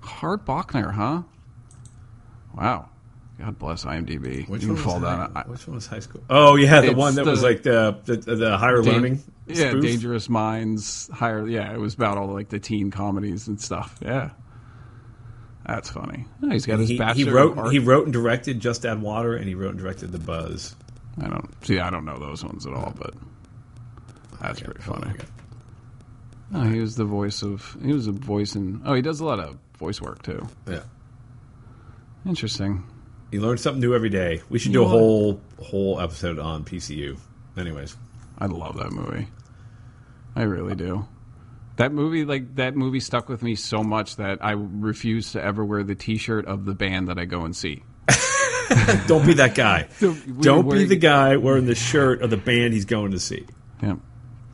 [0.00, 1.22] Hart Bochner, huh?
[2.56, 2.88] Wow.
[3.38, 4.48] God bless IMDb.
[4.48, 5.44] Which you one can was fall high, down.
[5.48, 6.22] Which one was high school?
[6.28, 9.22] Oh yeah, the It's one that was like the the, the higher Dan- learning.
[9.46, 9.82] Yeah, spoof?
[9.82, 11.46] Dangerous Minds, higher.
[11.48, 13.98] Yeah, it was about all like the teen comedies and stuff.
[14.02, 14.30] Yeah,
[15.66, 16.26] that's funny.
[16.42, 17.24] Oh, he's got his He, bachelor.
[17.24, 20.18] he wrote he wrote and directed Just Add Water, and he wrote and directed The
[20.18, 20.76] Buzz.
[21.20, 21.80] I don't see.
[21.80, 23.14] I don't know those ones at all, but
[24.42, 25.12] that's pretty funny.
[26.54, 27.76] Oh, he was the voice of.
[27.82, 28.82] He was a voice in.
[28.84, 30.46] Oh, he does a lot of voice work too.
[30.68, 30.80] Yeah.
[32.26, 32.84] Interesting.
[33.30, 34.42] You learn something new every day.
[34.50, 37.18] We should do a whole whole episode on PCU.
[37.56, 37.96] Anyways,
[38.38, 39.26] I love that movie.
[40.36, 41.06] I really do.
[41.76, 45.64] That movie, like that movie, stuck with me so much that I refuse to ever
[45.64, 47.82] wear the T-shirt of the band that I go and see.
[49.06, 49.88] don't be that guy.
[50.00, 53.46] Don't be wearing- the guy wearing the shirt of the band he's going to see.
[53.82, 53.96] Yeah.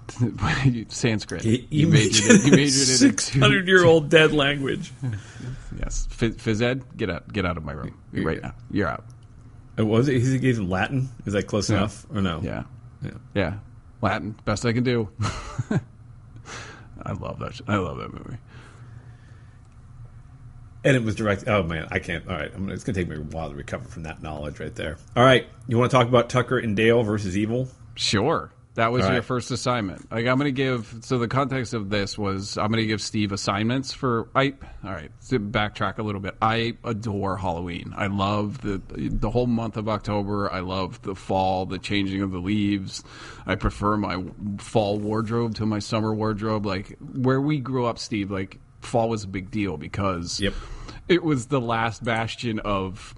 [0.89, 1.43] Sanskrit.
[1.43, 4.93] He, He majored in, he majored in six hundred year old dead language.
[5.79, 6.09] Yes.
[6.11, 8.53] Phys, phys ed, get out, get out of my room right now.
[8.69, 9.05] You're out.
[9.79, 10.21] Uh, Was it?
[10.21, 11.09] He gave him Latin.
[11.25, 11.77] Is that close Yeah.
[11.77, 12.41] enough or no?
[12.43, 12.65] Yeah.
[13.01, 13.11] Yeah.
[13.33, 13.55] Yeah.
[14.03, 15.09] Latin, best I can do.
[15.71, 17.61] I love that.
[17.69, 18.39] I love that movie.
[20.85, 21.49] And it was directed.
[21.49, 22.27] Oh man, I can't.
[22.29, 24.75] All right, I'm, it's gonna take me a while to recover from that knowledge right
[24.75, 24.97] there.
[25.15, 27.69] All right, you want to talk about Tucker and Dale versus Evil?
[27.95, 28.51] Sure.
[28.79, 29.27] That was All your right.
[29.27, 30.09] first assignment.
[30.13, 30.99] Like I'm going to give.
[31.03, 34.29] So the context of this was I'm going to give Steve assignments for.
[34.37, 35.11] I all right.
[35.31, 36.37] To backtrack a little bit.
[36.41, 37.93] I adore Halloween.
[37.97, 40.49] I love the the whole month of October.
[40.53, 43.03] I love the fall, the changing of the leaves.
[43.47, 44.23] I prefer my
[44.59, 46.65] fall wardrobe to my summer wardrobe.
[46.65, 48.31] Like where we grew up, Steve.
[48.31, 50.55] Like fall was a big deal because Yep.
[51.09, 53.13] it was the last bastion of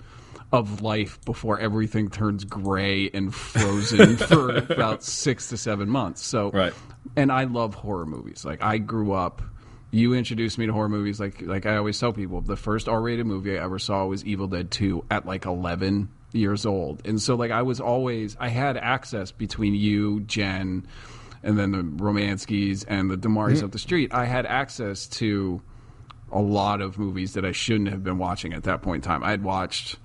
[0.53, 6.23] of life before everything turns gray and frozen for about six to seven months.
[6.23, 6.73] So, Right.
[7.17, 8.45] And I love horror movies.
[8.45, 9.43] Like I grew up.
[9.91, 11.19] You introduced me to horror movies.
[11.19, 14.47] Like like I always tell people, the first R-rated movie I ever saw was Evil
[14.47, 18.77] Dead Two at like eleven years old, and so like I was always I had
[18.77, 20.87] access between you, Jen,
[21.43, 23.65] and then the Romanskis and the Demaris mm-hmm.
[23.65, 24.15] up the street.
[24.15, 25.61] I had access to
[26.31, 29.25] a lot of movies that I shouldn't have been watching at that point in time.
[29.25, 29.97] I had watched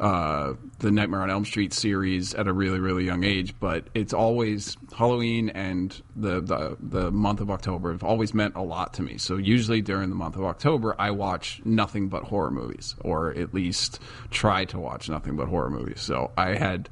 [0.00, 4.14] uh, the Nightmare on Elm Street series at a really, really young age, but it's
[4.14, 9.02] always Halloween and the, the the month of October have always meant a lot to
[9.02, 9.18] me.
[9.18, 13.52] So usually during the month of October, I watch nothing but horror movies, or at
[13.52, 16.00] least try to watch nothing but horror movies.
[16.00, 16.88] So I had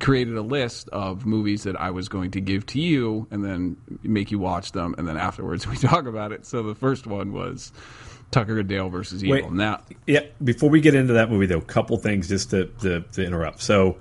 [0.00, 3.76] created a list of movies that I was going to give to you and then
[4.02, 6.44] make you watch them, and then afterwards we talk about it.
[6.44, 7.72] So the first one was
[8.30, 9.34] Tucker and Dale versus Evil.
[9.48, 9.52] Wait.
[9.52, 10.20] Now, Yeah.
[10.42, 13.62] Before we get into that movie, though, a couple things just to, to, to interrupt.
[13.62, 13.96] So,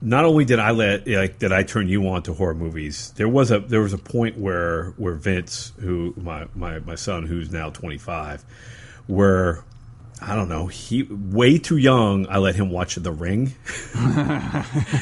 [0.00, 3.28] not only did I let like did I turn you on to horror movies, there
[3.28, 7.50] was a there was a point where where Vince, who my my, my son, who's
[7.50, 8.44] now twenty five,
[9.06, 9.64] where
[10.20, 12.26] I don't know, he way too young.
[12.28, 13.54] I let him watch The Ring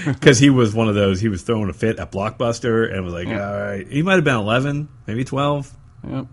[0.06, 1.20] because he was one of those.
[1.20, 3.48] He was throwing a fit at Blockbuster and was like, Yeah.
[3.48, 5.72] all right, he might have been eleven, maybe twelve.
[6.08, 6.26] yep.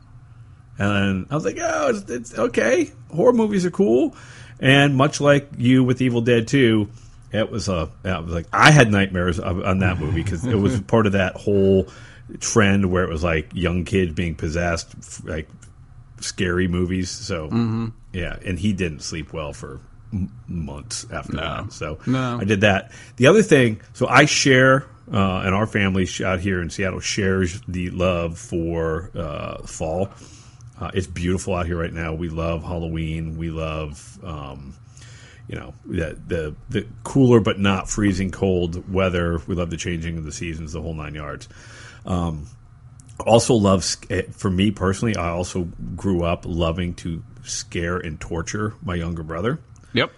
[0.79, 2.89] And I was like, oh, it's, it's okay.
[3.13, 4.15] Horror movies are cool.
[4.59, 6.89] And much like you with Evil Dead 2,
[7.31, 10.79] it was a, it was like, I had nightmares on that movie because it was
[10.81, 11.87] part of that whole
[12.39, 15.47] trend where it was like young kids being possessed, like
[16.21, 17.09] scary movies.
[17.09, 18.37] So, yeah.
[18.45, 19.79] And he didn't sleep well for
[20.13, 21.41] m- months after No.
[21.63, 21.73] that.
[21.73, 22.39] So No.
[22.39, 22.91] I did that.
[23.17, 27.61] The other thing, so I share, uh, and our family out here in Seattle shares
[27.67, 30.09] the love for uh, fall.
[30.79, 32.13] Uh, it's beautiful out here right now.
[32.13, 33.37] We love Halloween.
[33.37, 34.75] We love, um,
[35.47, 39.41] you know, the, the the cooler but not freezing cold weather.
[39.45, 41.49] We love the changing of the seasons, the whole nine yards.
[42.05, 42.47] Um,
[43.25, 45.15] also love eh, for me personally.
[45.15, 49.59] I also grew up loving to scare and torture my younger brother.
[49.93, 50.11] Yep.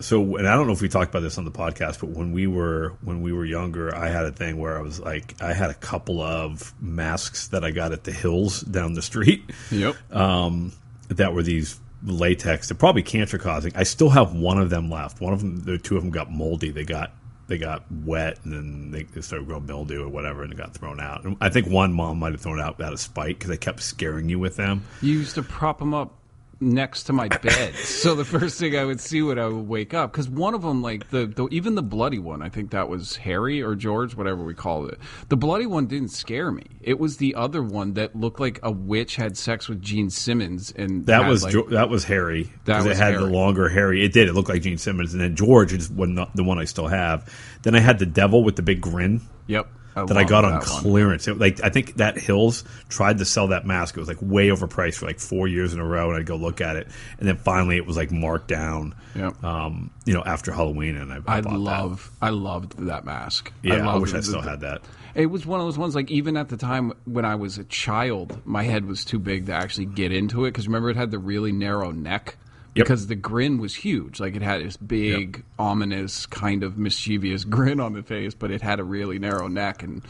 [0.00, 2.32] So, and I don't know if we talked about this on the podcast, but when
[2.32, 5.52] we were when we were younger, I had a thing where I was like, I
[5.52, 9.96] had a couple of masks that I got at the hills down the street Yep.
[10.12, 10.72] um,
[11.08, 12.68] that were these latex.
[12.68, 13.72] They're probably cancer causing.
[13.76, 15.20] I still have one of them left.
[15.20, 16.70] One of them, the two of them got moldy.
[16.70, 17.12] They got
[17.46, 20.74] they got wet and then they, they started growing mildew or whatever, and it got
[20.74, 21.24] thrown out.
[21.24, 23.56] And I think one mom might have thrown it out out of spite because I
[23.56, 24.84] kept scaring you with them.
[25.02, 26.12] you used to prop them up
[26.60, 27.74] next to my bed.
[27.84, 30.62] so the first thing I would see when I would wake up, because one of
[30.62, 34.14] them, like the, the even the bloody one, I think that was Harry or George,
[34.14, 34.98] whatever we called it.
[35.28, 36.64] The bloody one didn't scare me.
[36.80, 40.72] It was the other one that looked like a witch had sex with Gene Simmons,
[40.72, 42.52] and That had, was like, Jo- that was Harry.
[42.64, 44.04] That was it had the longer Harry.
[44.04, 44.28] It did.
[44.28, 47.32] It looked like Gene Simmons, and then George is one the one I still have.
[47.62, 51.28] Then I had the devil with the big grin yep that I got on clearance.
[51.28, 53.96] It, like I think that Hills tried to sell that mask.
[53.96, 56.36] It was like way overpriced for like four years in a row, and I'd go
[56.36, 58.94] look at it, and then finally it was like marked down.
[59.14, 59.44] Yep.
[59.44, 63.52] Um, you know, after Halloween, and I, I, I love, I loved that mask.
[63.62, 64.82] Yeah, I, loved wish I still the- had that.
[65.14, 67.64] It was one of those ones like even at the time when I was a
[67.64, 71.12] child, my head was too big to actually get into it because remember it had
[71.12, 72.36] the really narrow neck
[72.74, 72.86] Yep.
[72.86, 74.18] because the grin was huge.
[74.20, 78.62] Like it had this big, ominous, kind of mischievous grin on the face, but it
[78.62, 79.82] had a really narrow neck.
[79.82, 80.02] And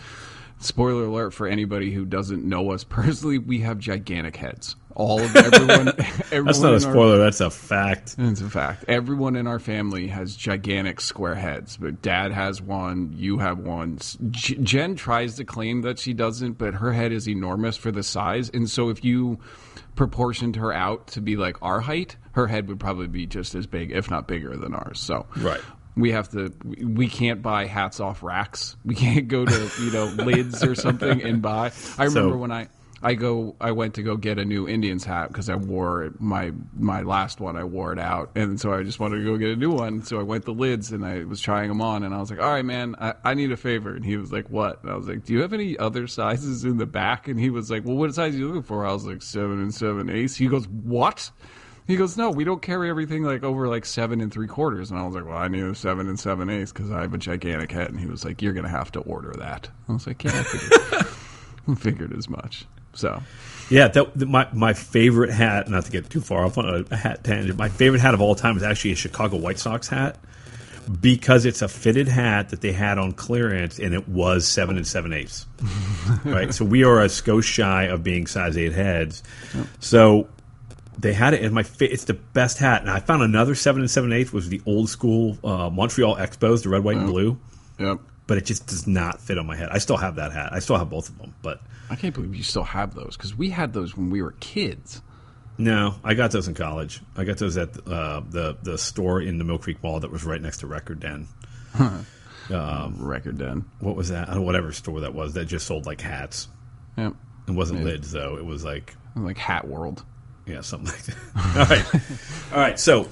[0.59, 4.77] spoiler alert for anybody who doesn't know us personally, we have gigantic heads.
[4.97, 5.89] All of everyone,
[6.31, 7.19] everyone That's not a in our- spoiler.
[7.19, 8.15] That's a fact.
[8.17, 8.85] it's a fact.
[8.87, 13.99] Everyone in our family has gigantic square heads, but dad has one, you have one.
[14.31, 18.49] Jen tries to claim that she doesn't, but her head is enormous for the size.
[18.55, 19.41] And so if you
[19.97, 23.67] proportioned her out to be like our height, her head would probably be just as
[23.67, 25.01] big, if not bigger than ours.
[25.01, 25.61] So Right.
[25.97, 28.77] we have to we- can't buy hats off racks.
[28.85, 31.73] We can't go to you know lids or something and buy.
[31.99, 32.69] I remember So- when i
[33.03, 36.19] i go i went to go get a new indians hat because i wore it
[36.23, 38.31] my my last one i wore it out.
[38.35, 40.03] And so i just wanted to go get a new one.
[40.05, 42.41] So i went to lids and i was trying them on and i was like
[42.41, 43.95] all right man i, I need a favor.
[43.95, 44.83] And he was like what?
[44.83, 47.29] And i was like do you have any other sizes in the back?
[47.29, 48.87] And he was like well what size are you looking for?
[48.87, 50.35] I was like seven and seven eighths.
[50.37, 51.31] He goes what
[51.87, 54.91] he goes, no, we don't carry everything like over like seven and three quarters.
[54.91, 57.13] And I was like, well, I need a seven and seven eighths because I have
[57.13, 57.91] a gigantic head.
[57.91, 59.69] And he was like, you're going to have to order that.
[59.89, 61.07] I was like, yeah, I figured,
[61.69, 62.67] I figured as much.
[62.95, 63.23] So
[63.71, 65.69] Yeah, that, my my favorite hat.
[65.69, 67.59] Not to get too far off on a, hat tangent.
[67.59, 70.17] My favorite hat of all time is actually a Chicago White Sox hat
[71.01, 74.87] because it's a fitted hat that they had on clearance, and it was seven and
[74.87, 75.47] seven eighths.
[76.25, 79.23] right, so we are a skosh shy of being size eight heads.
[79.81, 80.29] So
[80.99, 81.63] they had it in my.
[81.63, 84.61] Fa- it's the best hat, and I found another seven and seven eighths was the
[84.67, 87.39] old school uh, Montreal Expos, the red, white, and blue.
[87.79, 87.99] yep.
[88.27, 89.69] But it just does not fit on my head.
[89.71, 90.53] I still have that hat.
[90.53, 91.61] I still have both of them, but.
[91.91, 95.03] I can't believe you still have those because we had those when we were kids.
[95.59, 97.03] No, I got those in college.
[97.17, 100.25] I got those at uh, the the store in the Mill Creek Mall that was
[100.25, 101.29] right next to Record Den.
[102.51, 103.65] Record den.
[103.81, 104.29] What was that?
[104.29, 106.49] I don't whatever store that was that just sold like hats.
[106.97, 107.15] Yep.
[107.49, 108.37] It wasn't lids though.
[108.37, 110.05] It was like Like Hat World.
[110.47, 111.17] Yeah, something like that.
[111.37, 111.95] All right,
[112.53, 112.79] all right.
[112.79, 113.09] So,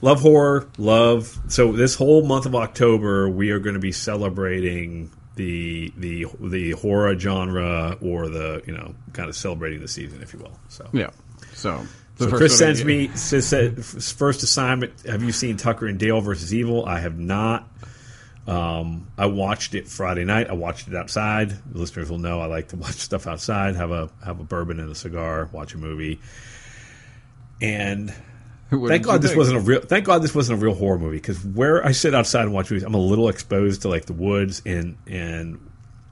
[0.00, 1.38] love horror, love.
[1.48, 6.72] So this whole month of October, we are going to be celebrating the the the
[6.72, 10.58] horror genre or the you know kind of celebrating the season, if you will.
[10.68, 11.10] So Yeah.
[11.54, 11.84] So,
[12.18, 15.02] So Chris sends me says, first assignment.
[15.06, 16.84] Have you seen Tucker and Dale versus Evil?
[16.84, 17.68] I have not.
[18.46, 20.50] Um, I watched it Friday night.
[20.50, 21.50] I watched it outside.
[21.50, 23.76] The listeners will know I like to watch stuff outside.
[23.76, 25.48] Have a have a bourbon and a cigar.
[25.52, 26.20] Watch a movie.
[27.64, 28.14] And
[28.70, 29.38] thank God this think?
[29.38, 29.80] wasn't a real.
[29.80, 32.70] Thank God this wasn't a real horror movie because where I sit outside and watch
[32.70, 35.70] movies, I'm a little exposed to like the woods and and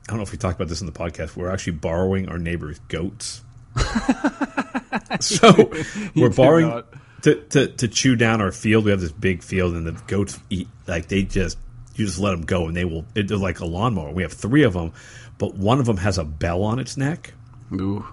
[0.08, 1.36] I don't know if we talked about this in the podcast.
[1.36, 3.42] We're actually borrowing our neighbor's goats.
[5.20, 5.70] so
[6.16, 6.82] we're borrowing
[7.22, 8.84] to, to to chew down our field.
[8.84, 11.58] We have this big field, and the goats eat like they just
[11.94, 13.04] you just let them go, and they will.
[13.14, 14.10] It, they're like a lawnmower.
[14.10, 14.92] We have three of them,
[15.38, 17.32] but one of them has a bell on its neck.
[17.72, 18.04] Ooh.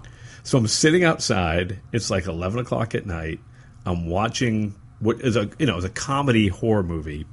[0.42, 1.78] So I'm sitting outside.
[1.92, 3.40] It's like 11 o'clock at night.
[3.86, 7.26] I'm watching what is a you know it's a comedy horror movie,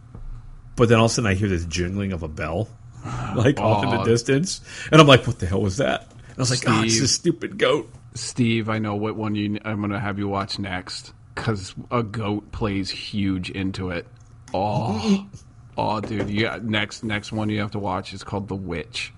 [0.75, 2.69] but then all of a sudden I hear this jingling of a bell,
[3.35, 6.41] like off in the distance, and I'm like, "What the hell was that?" And I
[6.41, 7.01] was like, "Oh, it's Steve.
[7.01, 10.57] this stupid goat." Steve, I know what one you, I'm going to have you watch
[10.57, 14.07] next because a goat plays huge into it.
[14.53, 15.27] Oh,
[15.77, 16.39] oh, dude!
[16.39, 19.13] Got, next next one you have to watch is called The Witch.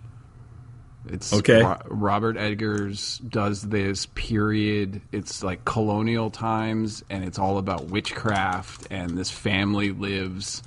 [1.10, 1.64] It's Okay.
[1.64, 5.02] Ro- Robert Eggers does this period.
[5.12, 8.88] It's like colonial times, and it's all about witchcraft.
[8.92, 10.64] And this family lives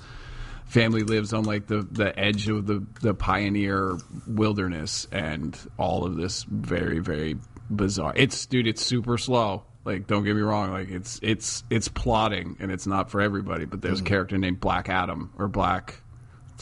[0.67, 6.17] family lives on like the, the edge of the, the pioneer wilderness and all of
[6.17, 7.37] this very very
[7.69, 11.89] bizarre it's dude it's super slow like don't get me wrong like it's it's it's
[11.89, 14.07] plotting and it's not for everybody but there's a mm.
[14.07, 16.01] character named black adam or black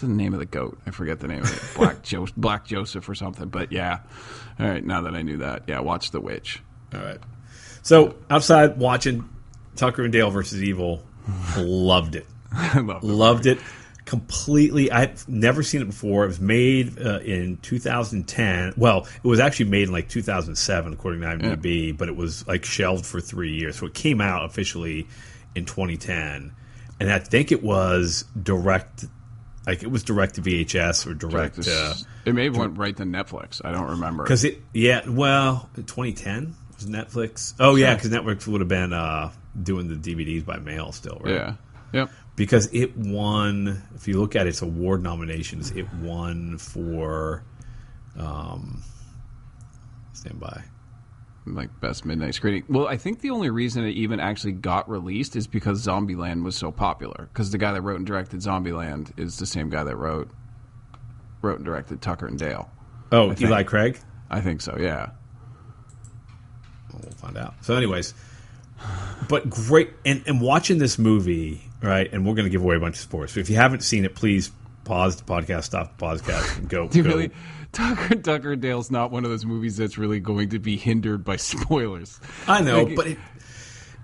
[0.03, 2.65] what's the name of the goat i forget the name of it black jo- black
[2.65, 4.01] joseph or something but yeah
[4.59, 6.63] all right now that i knew that yeah watch the witch
[6.95, 7.19] All right.
[7.83, 9.29] So outside watching
[9.77, 11.03] Tucker and Dale versus Evil,
[11.57, 12.27] loved it.
[12.53, 13.59] i love it Loved it.
[14.05, 14.91] completely.
[14.91, 16.25] I've never seen it before.
[16.25, 18.75] It was made uh, in 2010.
[18.77, 21.93] Well, it was actually made in like 2007, according to IMDb, yeah.
[21.93, 23.79] but it was like shelved for three years.
[23.79, 25.07] So it came out officially
[25.55, 26.53] in 2010,
[27.01, 29.05] and I think it was direct.
[29.67, 31.57] Like it was direct to VHS or direct.
[31.57, 31.95] direct to, uh,
[32.25, 33.61] it may have went right to Netflix.
[33.65, 34.63] I don't remember because it.
[34.73, 37.55] Yeah, well, 2010 was Netflix.
[37.61, 39.31] Oh yeah, because Netflix would have been uh,
[39.63, 41.35] doing the DVDs by mail still, right?
[41.35, 41.55] Yeah.
[41.93, 43.83] Yep because it won.
[43.95, 47.45] If you look at its award nominations, it won for.
[48.19, 48.83] Um,
[50.15, 50.65] stand by.
[51.55, 52.65] Like best midnight screening.
[52.69, 56.57] Well, I think the only reason it even actually got released is because Zombieland was
[56.57, 57.29] so popular.
[57.33, 60.31] Because the guy that wrote and directed Zombieland is the same guy that wrote
[61.43, 62.71] wrote and directed Tucker and Dale.
[63.13, 63.99] Oh, Eli Craig.
[64.31, 64.77] I think so.
[64.79, 65.11] Yeah.
[66.93, 67.55] Well, we'll find out.
[67.63, 68.15] So, anyways,
[69.29, 69.91] but great.
[70.05, 72.13] And, and watching this movie, right?
[72.13, 73.33] And we're going to give away a bunch of sports.
[73.33, 74.51] So if you haven't seen it, please
[74.85, 76.89] pause the podcast, stop the podcast, and go.
[76.89, 77.11] Do you go.
[77.11, 77.31] really?
[77.73, 81.37] Tucker Tucker Dale's not one of those movies that's really going to be hindered by
[81.37, 82.21] spoilers.
[82.47, 83.19] I know, like, but it,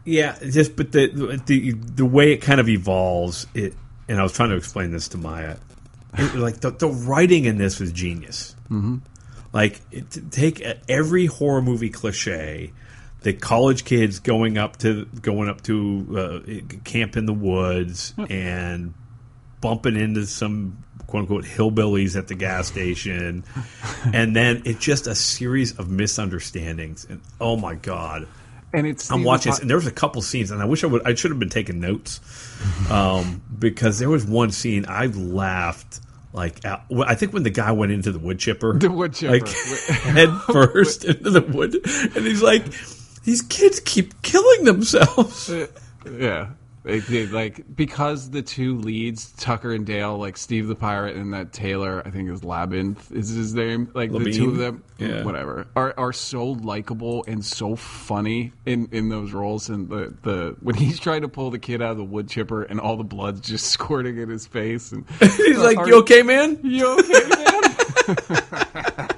[0.04, 3.74] yeah, just but the the the way it kind of evolves, it.
[4.08, 5.56] And I was trying to explain this to Maya.
[6.16, 8.54] It, like the, the writing in this was genius.
[8.70, 8.98] Mm-hmm.
[9.52, 12.72] Like it, take every horror movie cliche
[13.26, 18.94] the college kids going up to going up to uh, camp in the woods and
[19.60, 20.84] bumping into some
[21.24, 23.44] quote unquote hillbillies at the gas station,
[24.12, 27.06] and then it's just a series of misunderstandings.
[27.08, 28.28] And oh my god!
[28.72, 30.88] And it's I'm watching this, and there was a couple scenes, and I wish I
[30.88, 32.20] would I should have been taking notes
[32.90, 36.00] um, because there was one scene I laughed
[36.32, 39.48] like I think when the guy went into the wood chipper, the wood chipper, like
[39.88, 42.64] head first into the wood, and he's like
[43.24, 45.50] these kids keep killing themselves.
[46.10, 46.50] yeah.
[46.86, 51.34] They, they, like because the two leads, Tucker and Dale, like Steve the pirate and
[51.34, 53.90] that Taylor, I think is Labyrinth is his name.
[53.92, 54.24] Like Labine?
[54.26, 55.24] the two of them, yeah.
[55.24, 59.68] whatever, are are so likable and so funny in, in those roles.
[59.68, 62.62] And the, the when he's trying to pull the kid out of the wood chipper
[62.62, 66.60] and all the blood's just squirting in his face, and he's like, "You okay, man?
[66.62, 67.62] You okay, man?"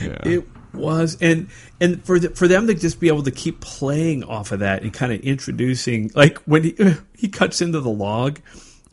[0.00, 0.18] yeah.
[0.24, 1.48] It was and
[1.80, 4.82] and for the, for them to just be able to keep playing off of that
[4.82, 6.76] and kind of introducing like when he
[7.16, 8.40] he cuts into the log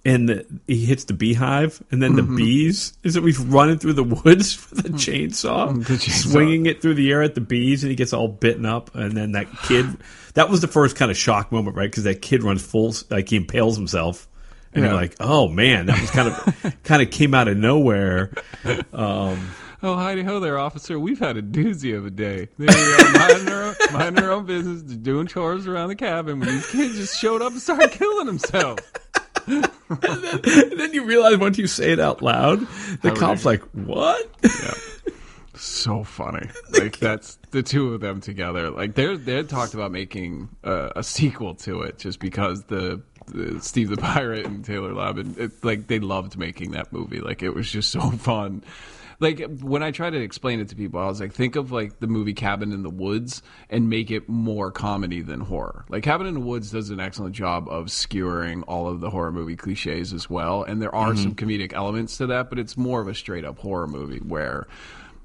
[0.03, 2.35] and the, he hits the beehive and then mm-hmm.
[2.35, 4.95] the bees is that he's running through the woods with a mm.
[4.95, 8.27] chainsaw, the chainsaw, swinging it through the air at the bees and he gets all
[8.27, 9.85] bitten up and then that kid
[10.33, 13.29] that was the first kind of shock moment right because that kid runs full like
[13.29, 14.27] he impales himself
[14.73, 14.89] and yeah.
[14.89, 18.31] you're like oh man that was kind of kind of came out of nowhere
[18.93, 19.51] um,
[19.83, 20.99] Oh, hidey ho there, officer.
[20.99, 22.49] We've had a doozy of a day.
[22.59, 26.69] They were minding, their own, minding own business, doing chores around the cabin when these
[26.69, 28.83] kids just showed up and started killing themselves.
[29.47, 32.59] and, then, and, then, you realize once you say it out loud,
[33.01, 34.73] the How cop's like, "What?" Yeah.
[35.55, 36.47] So funny.
[36.71, 38.71] Like that's the two of them together.
[38.71, 43.59] Like they're they talked about making uh, a sequel to it just because the, the
[43.61, 47.19] Steve the Pirate and Taylor Labine, it, like they loved making that movie.
[47.19, 48.63] Like it was just so fun
[49.21, 51.99] like when I try to explain it to people, I was like, think of like
[51.99, 55.85] the movie Cabin in the Woods and make it more comedy than horror.
[55.89, 59.31] Like Cabin in the Woods does an excellent job of skewering all of the horror
[59.31, 61.21] movie cliches as well, and there are mm-hmm.
[61.21, 64.67] some comedic elements to that, but it's more of a straight up horror movie where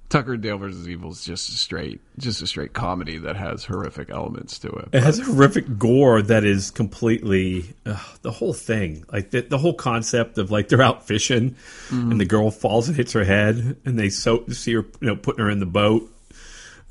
[0.08, 3.64] Tucker and Dale versus Evil is just a straight, just a straight comedy that has
[3.64, 4.88] horrific elements to it.
[4.92, 9.74] It has horrific gore that is completely uh, the whole thing, like the, the, whole
[9.74, 11.56] concept of like they're out fishing
[11.88, 12.12] mm-hmm.
[12.12, 15.16] and the girl falls and hits her head, and they so see her, you know,
[15.16, 16.08] putting her in the boat.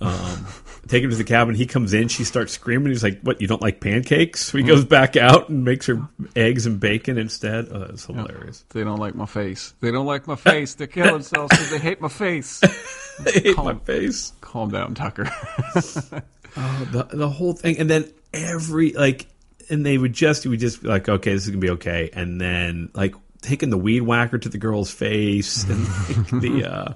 [0.01, 0.45] Um,
[0.87, 1.55] take him to the cabin.
[1.55, 2.07] He comes in.
[2.07, 2.89] She starts screaming.
[2.89, 3.41] He's like, "What?
[3.41, 7.17] You don't like pancakes?" So he goes back out and makes her eggs and bacon
[7.17, 7.67] instead.
[7.71, 8.63] Oh, that's hilarious.
[8.69, 9.73] They don't like my face.
[9.81, 10.75] They don't like my face.
[10.75, 12.59] They kill themselves because they hate my face.
[13.19, 14.33] they hate calm, my face.
[14.41, 15.25] Calm down, Tucker.
[15.75, 19.27] oh, the the whole thing, and then every like,
[19.69, 22.39] and they would just we just be like, okay, this is gonna be okay, and
[22.39, 26.93] then like taking the weed whacker to the girl's face, and like, the uh,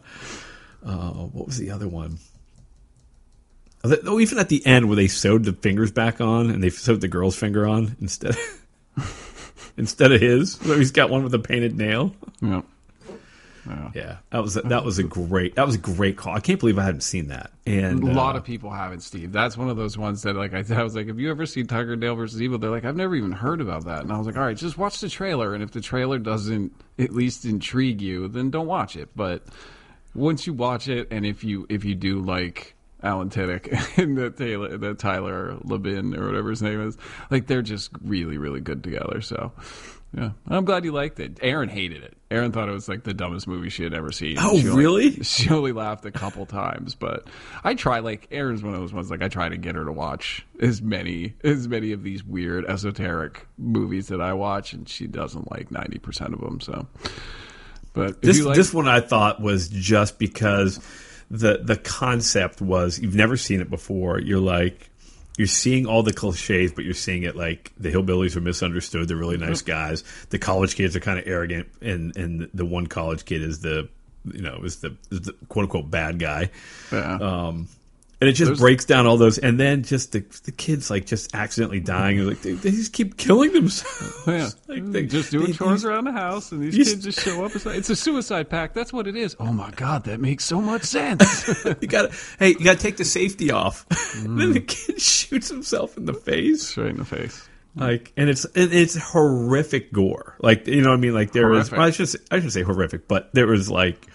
[0.86, 2.18] uh, what was the other one?
[3.84, 7.02] Oh, even at the end where they sewed the fingers back on and they sewed
[7.02, 8.36] the girl's finger on instead
[9.78, 10.54] instead of his.
[10.54, 12.14] So he's got one with a painted nail.
[12.42, 12.62] Yeah.
[13.68, 13.92] Yeah.
[13.94, 16.34] yeah, that was a, that was a great that was a great call.
[16.34, 17.52] I can't believe I hadn't seen that.
[17.68, 19.32] And a lot uh, of people haven't, Steve.
[19.32, 21.68] That's one of those ones that like I, I was like, have you ever seen
[21.68, 22.58] Tiger Dale versus Evil?
[22.58, 24.02] They're like, I've never even heard about that.
[24.02, 25.54] And I was like, all right, just watch the trailer.
[25.54, 29.10] And if the trailer doesn't at least intrigue you, then don't watch it.
[29.16, 29.44] But
[30.16, 34.30] once you watch it, and if you if you do like Alan Tudyk and the
[34.30, 36.98] Taylor, the Tyler Labine or whatever his name is.
[37.32, 39.22] Like they're just really, really good together.
[39.22, 39.52] So
[40.14, 41.40] Yeah, I'm glad you liked it.
[41.42, 42.18] Erin hated it.
[42.32, 44.38] Erin thought it was like the dumbest movie she had ever seen.
[44.40, 45.12] Oh, She only- really?
[45.24, 47.28] she only laughed a couple times, but
[47.64, 48.00] I try.
[48.00, 49.10] Like Erin's one of those ones.
[49.10, 52.66] Like I try to get her to watch as many as many of these weird
[52.66, 56.60] esoteric movies that I watch, and she doesn't like ninety percent of them.
[56.60, 56.86] So,
[57.94, 60.80] but This like, this one I thought was just because
[61.32, 64.20] the the concept was you've never seen it before.
[64.20, 64.90] You're like
[65.38, 69.08] you're seeing all the cliches, but you're seeing it like the hillbillies are misunderstood.
[69.08, 70.04] They're really nice guys.
[70.32, 73.88] The college kids are kind of arrogant, and and the one college kid is the
[74.26, 76.50] you know is the, is the quote unquote bad guy.
[76.92, 77.16] yeah.
[77.16, 77.70] Um,
[78.22, 81.34] and it just breaks down all those, and then just the the kids like just
[81.34, 82.18] accidentally dying.
[82.18, 84.24] You're Like they, they just keep killing themselves.
[84.28, 87.46] Yeah, like they, just doing they- chores around the house, and these kids just show
[87.46, 87.56] up.
[87.56, 88.76] It's, like- it's a suicide pact.
[88.76, 89.36] That's what it is.
[89.40, 91.48] Oh my god, that makes so much sense.
[91.82, 93.88] You gotta, hey, you gotta take the safety off.
[93.90, 94.38] Mm.
[94.40, 97.48] then the kid shoots himself in the face, Straight in the face.
[97.76, 100.36] like, and it's it, it's horrific gore.
[100.42, 101.14] Like, you know what I mean?
[101.14, 101.78] Like, there was, Horrific.
[101.78, 104.08] well, I should say, I should say horrific, but there was like,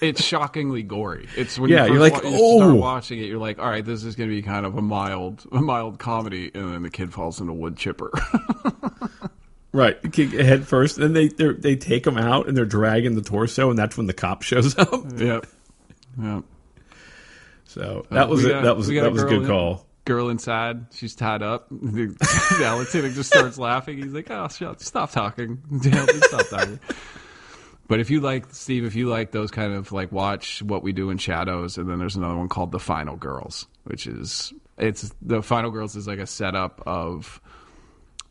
[0.00, 1.28] It's shockingly gory.
[1.36, 3.68] It's when Yeah, you you're like, wa- you start "Oh." watching it, you're like, all
[3.68, 6.82] right, this is going to be kind of a mild, a mild comedy, and then
[6.82, 8.10] the kid falls in a wood chipper.
[9.72, 10.96] right, kick head first.
[10.96, 14.12] Then they they're- take him out and they're dragging the torso, and that's when the
[14.14, 14.90] cop shows up.
[15.16, 15.46] yep,
[16.20, 16.44] yep.
[17.64, 19.86] So that uh, was We a, got- that was that was a good in- call.
[20.04, 21.66] Girl inside, she's tied up.
[21.68, 22.14] The,
[22.78, 23.98] lieutenant just starts laughing.
[24.00, 26.78] He's like, "Oh, shut, stop talking, stop talking."
[27.88, 30.92] But if you like Steve, if you like those kind of like watch what we
[30.92, 35.14] do in shadows, and then there's another one called The Final Girls, which is it's
[35.22, 37.40] the Final Girls is like a setup of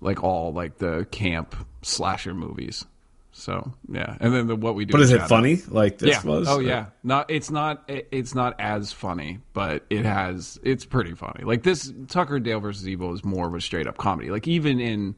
[0.02, 2.86] like all like the camp slasher movies.
[3.32, 4.94] So yeah, and then the what we do.
[4.94, 5.62] But is it funny?
[5.68, 6.24] Like this yeah.
[6.24, 6.48] was?
[6.48, 6.88] Oh yeah.
[7.04, 11.44] Not it's not it's not as funny, but it has it's pretty funny.
[11.44, 14.32] Like this Tucker Dale versus Evil is more of a straight up comedy.
[14.32, 15.16] Like even in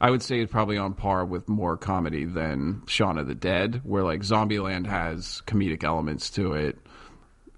[0.00, 3.80] I would say it's probably on par with more comedy than Shaun of the Dead,
[3.84, 6.78] where like Zombieland has comedic elements to it.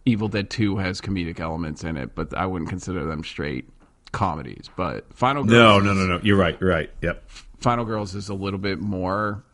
[0.06, 3.68] Evil Dead 2 has comedic elements in it, but I wouldn't consider them straight
[4.12, 4.70] comedies.
[4.74, 6.20] But Final Girls No, no, no, no.
[6.22, 6.56] You're right.
[6.60, 6.90] You're right.
[7.02, 7.28] Yep.
[7.58, 9.44] Final Girls is a little bit more.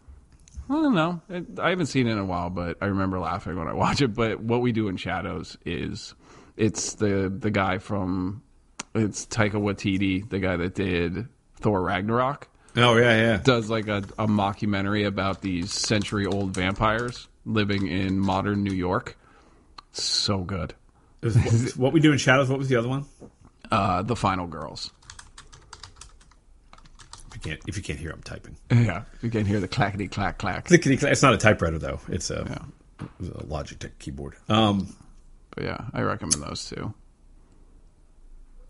[0.69, 1.21] I don't know.
[1.61, 4.15] I haven't seen it in a while, but I remember laughing when I watch it.
[4.15, 6.15] But what we do in Shadows is
[6.57, 8.43] it's the the guy from
[8.95, 11.29] it's Taika Waititi, the guy that did
[11.61, 13.37] Thor Ragnarok, Oh yeah, yeah.
[13.39, 19.17] does like a, a mockumentary about these century old vampires living in modern New York.
[19.93, 20.75] So good.
[21.23, 22.49] Is what, what we do in shadows.
[22.51, 23.07] What was the other one?
[23.71, 24.91] Uh, the Final Girls.
[27.29, 28.57] If you can't, if you can't hear, I'm typing.
[28.71, 30.67] Yeah, you can't hear the clackety clack clack.
[30.67, 31.13] Clickety clack.
[31.13, 32.01] It's not a typewriter though.
[32.09, 32.63] It's a,
[33.21, 34.35] it's a Logitech keyboard.
[34.49, 34.95] Um,
[35.55, 36.93] But yeah, I recommend those two.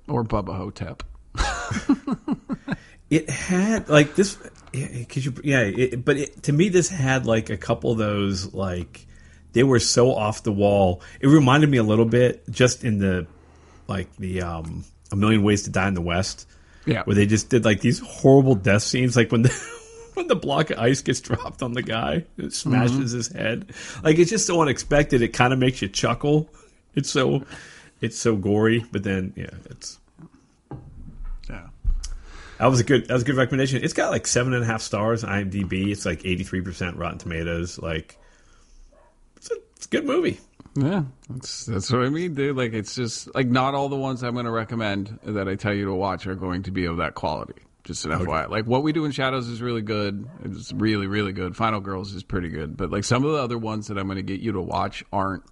[0.09, 1.03] Or Bubba Ho-Tep.
[3.11, 4.39] it had like this
[4.73, 5.61] because you yeah.
[5.61, 9.07] It, but it, to me, this had like a couple of those like
[9.53, 11.03] they were so off the wall.
[11.21, 13.27] It reminded me a little bit just in the
[13.89, 16.49] like the um a million ways to die in the West.
[16.85, 17.03] Yeah.
[17.03, 19.49] where they just did like these horrible death scenes, like when the
[20.15, 23.73] when the block of ice gets dropped on the guy, it smashes his head.
[24.05, 25.21] Like it's just so unexpected.
[25.21, 26.49] It kind of makes you chuckle.
[26.95, 27.45] It's so
[28.01, 29.99] it's so gory, but then yeah, it's.
[32.59, 33.83] That was a good that was a good recommendation.
[33.83, 35.89] It's got like seven and a half stars on IMDb.
[35.91, 37.79] It's like eighty three percent Rotten Tomatoes.
[37.79, 38.19] Like
[39.37, 40.41] it's a, it's a good movie.
[40.77, 41.05] Yeah.
[41.29, 42.57] That's that's what I mean, dude.
[42.57, 45.87] Like it's just like not all the ones I'm gonna recommend that I tell you
[45.87, 47.55] to watch are going to be of that quality.
[47.85, 48.49] Just an FYI.
[48.49, 50.29] Like what we do in Shadows is really good.
[50.45, 51.57] It's really, really good.
[51.57, 52.77] Final Girls is pretty good.
[52.77, 55.45] But like some of the other ones that I'm gonna get you to watch aren't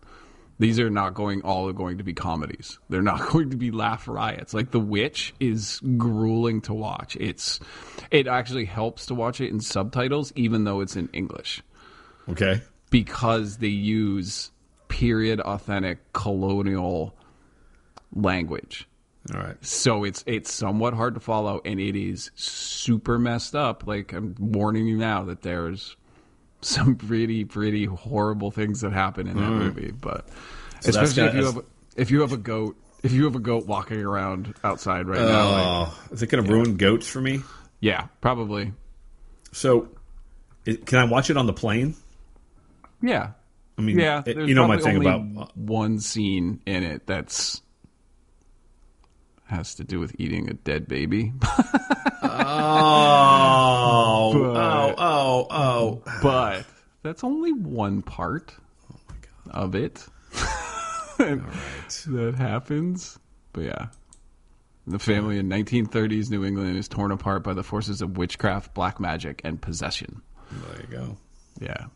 [0.58, 2.78] these are not going all going to be comedies.
[2.88, 4.54] They're not going to be laugh riots.
[4.54, 7.16] Like The Witch is grueling to watch.
[7.18, 7.60] It's
[8.10, 11.62] it actually helps to watch it in subtitles even though it's in English
[12.28, 12.62] Okay.
[12.90, 14.50] because they use
[14.88, 17.14] period authentic colonial
[18.12, 18.88] language.
[19.34, 19.64] All right.
[19.64, 23.86] So it's it's somewhat hard to follow and it is super messed up.
[23.86, 25.96] Like I'm warning you now that there's
[26.64, 29.58] some pretty pretty horrible things that happen in that mm.
[29.58, 30.28] movie, but
[30.80, 31.64] So especially if you have
[31.96, 35.50] if you have a goat if you have a goat walking around outside right now,
[35.50, 37.42] like, Oh, is it going to ruin goats for me?
[37.80, 38.72] yeah, probably.
[39.52, 39.88] So,
[40.64, 41.94] it, can I watch it on the plane?
[43.02, 43.32] Yeah.
[43.76, 47.60] I mean, Yeah, it- you know my thing about one scene in it that's
[49.46, 51.32] has to do with eating a dead baby.
[52.22, 52.28] oh,
[55.50, 56.66] oh, oh, but
[57.02, 58.54] that's only one part
[58.90, 58.96] oh
[59.50, 60.06] of it
[61.18, 61.40] Right.
[62.06, 63.18] that happens.
[63.52, 63.86] But yeah,
[64.86, 68.98] The family in 1930s New England is torn apart by the forces of witchcraft, black
[68.98, 70.22] magic, and possession.
[70.50, 71.16] There you go.
[71.60, 71.86] Yeah.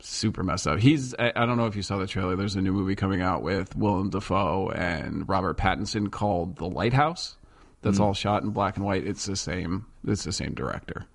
[0.00, 0.80] Super messed up.
[0.80, 2.36] He's, I, I don't know if you saw the trailer.
[2.36, 7.36] There's a new movie coming out with Willem Dafoe and Robert Pattinson called The Lighthouse.
[7.82, 8.02] That's hmm.
[8.02, 9.06] all shot in black and white.
[9.06, 11.06] It's the same, it's the same director.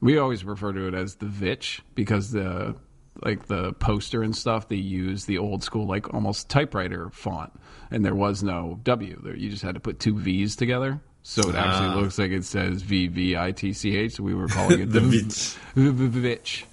[0.00, 2.76] We always refer to it as the Vitch because the,
[3.24, 7.52] like the poster and stuff, they use the old school, like almost typewriter font.
[7.90, 9.20] And there was no W.
[9.24, 11.00] There, you just had to put two V's together.
[11.24, 11.96] So it actually Ah.
[11.96, 14.12] looks like it says V V I T C H.
[14.14, 15.56] So we were calling it the, The Vitch.
[15.74, 16.64] Vitch.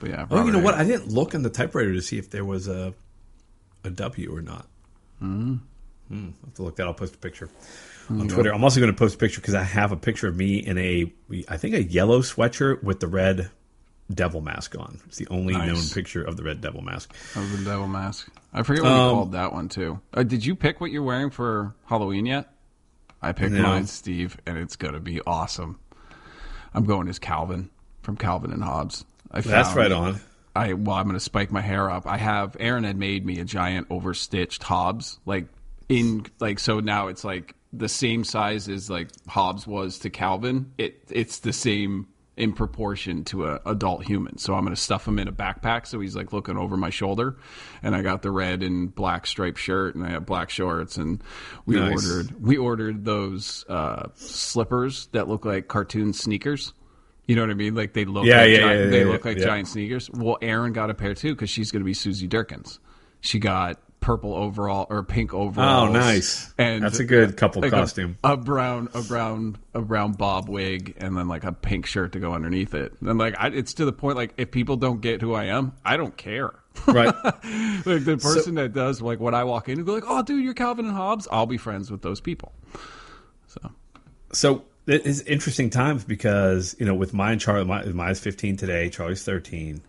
[0.00, 0.26] But yeah.
[0.30, 0.74] Oh, you know Robert what?
[0.74, 2.92] I didn't look in the typewriter to see if there was a
[3.84, 4.66] a W or not.
[5.22, 5.60] Mm.
[6.08, 6.14] Hmm.
[6.14, 6.86] I'll have to look that.
[6.86, 7.48] I'll post a picture
[8.10, 8.52] on Twitter.
[8.52, 10.78] I'm also going to post a picture because I have a picture of me in
[10.78, 11.12] a,
[11.48, 13.50] I think a yellow sweatshirt with the red
[14.12, 15.00] devil mask on.
[15.06, 15.66] It's the only Nice.
[15.68, 17.14] known picture of the red devil mask.
[17.34, 18.28] Of the devil mask.
[18.52, 20.00] I forget what you Um, called that one too.
[20.12, 22.50] Uh, did you pick what you're wearing for Halloween yet?
[23.22, 23.62] I picked No.
[23.62, 25.78] mine, Steve, and it's gonna be awesome.
[26.74, 27.70] I'm going as Calvin
[28.02, 29.04] from Calvin and Hobbes.
[29.30, 30.20] I That's right on.
[30.54, 32.06] I well, I'm gonna spike my hair up.
[32.06, 35.46] I have Erin had made me a giant overstitched Hobbes, like
[35.88, 40.72] in like so now it's like the same size as like Hobbes was to Calvin.
[40.78, 44.38] It it's the same in proportion to a adult human.
[44.38, 47.36] So I'm gonna stuff him in a backpack so he's like looking over my shoulder,
[47.82, 51.22] and I got the red and black striped shirt and I have black shorts and
[51.66, 51.92] we Nice.
[51.92, 56.72] ordered we ordered those uh, slippers that look like cartoon sneakers.
[57.26, 57.74] You know what I mean?
[57.74, 60.10] Like they look Yeah, like yeah, giant, yeah, they yeah, look like giant sneakers.
[60.10, 62.78] Well, Erin got a pair too because she's going to be Susie Derkins.
[63.20, 65.88] She got purple overall or pink overall.
[65.88, 66.52] Oh, nice.
[66.58, 68.18] And That's a good couple like costume.
[68.22, 72.20] A, brown, a brown, a brown bob wig, and then like a pink shirt to
[72.20, 72.92] go underneath it.
[73.00, 75.72] And like, I, it's to the point like if people don't get who I am,
[75.86, 76.52] I don't care.
[76.86, 77.06] Right.
[77.24, 80.44] like the person that does like when I walk in and go like, "Oh, dude,
[80.44, 82.52] you're Calvin and Hobbes," I'll be friends with those people.
[83.46, 83.70] So
[84.32, 88.90] So it is interesting times because you know with mine Charlie, my, is 15 today.
[88.90, 89.80] Charlie's 13.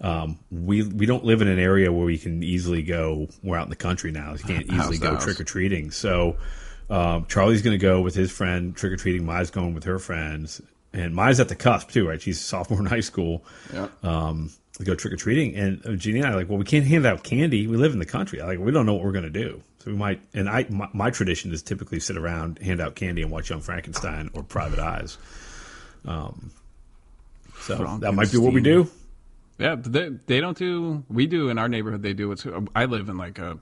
[0.00, 3.28] Um, we we don't live in an area where we can easily go.
[3.42, 4.32] We're out in the country now.
[4.32, 5.90] You can't easily to go trick or treating.
[5.90, 6.36] So
[6.88, 9.26] um, Charlie's going to go with his friend trick or treating.
[9.26, 12.20] Maya's going with her friends, and Maya's at the cusp too, right?
[12.20, 13.44] She's a sophomore in high school.
[13.72, 13.88] yeah.
[14.02, 16.64] Um, to go trick or treating, and uh, Jeannie and I are like, well, we
[16.64, 17.66] can't hand out candy.
[17.66, 18.40] We live in the country.
[18.40, 19.60] Like, we don't know what we're going to do.
[19.80, 20.20] So we might.
[20.34, 23.60] And I, my, my tradition is typically sit around, hand out candy, and watch Young
[23.60, 25.18] Frankenstein or Private Eyes.
[26.04, 26.52] Um,
[27.60, 28.88] so that might be what we do.
[29.58, 31.04] Yeah, they they don't do.
[31.08, 32.02] We do in our neighborhood.
[32.02, 32.30] They do.
[32.32, 32.46] It's.
[32.74, 33.58] I live in like a,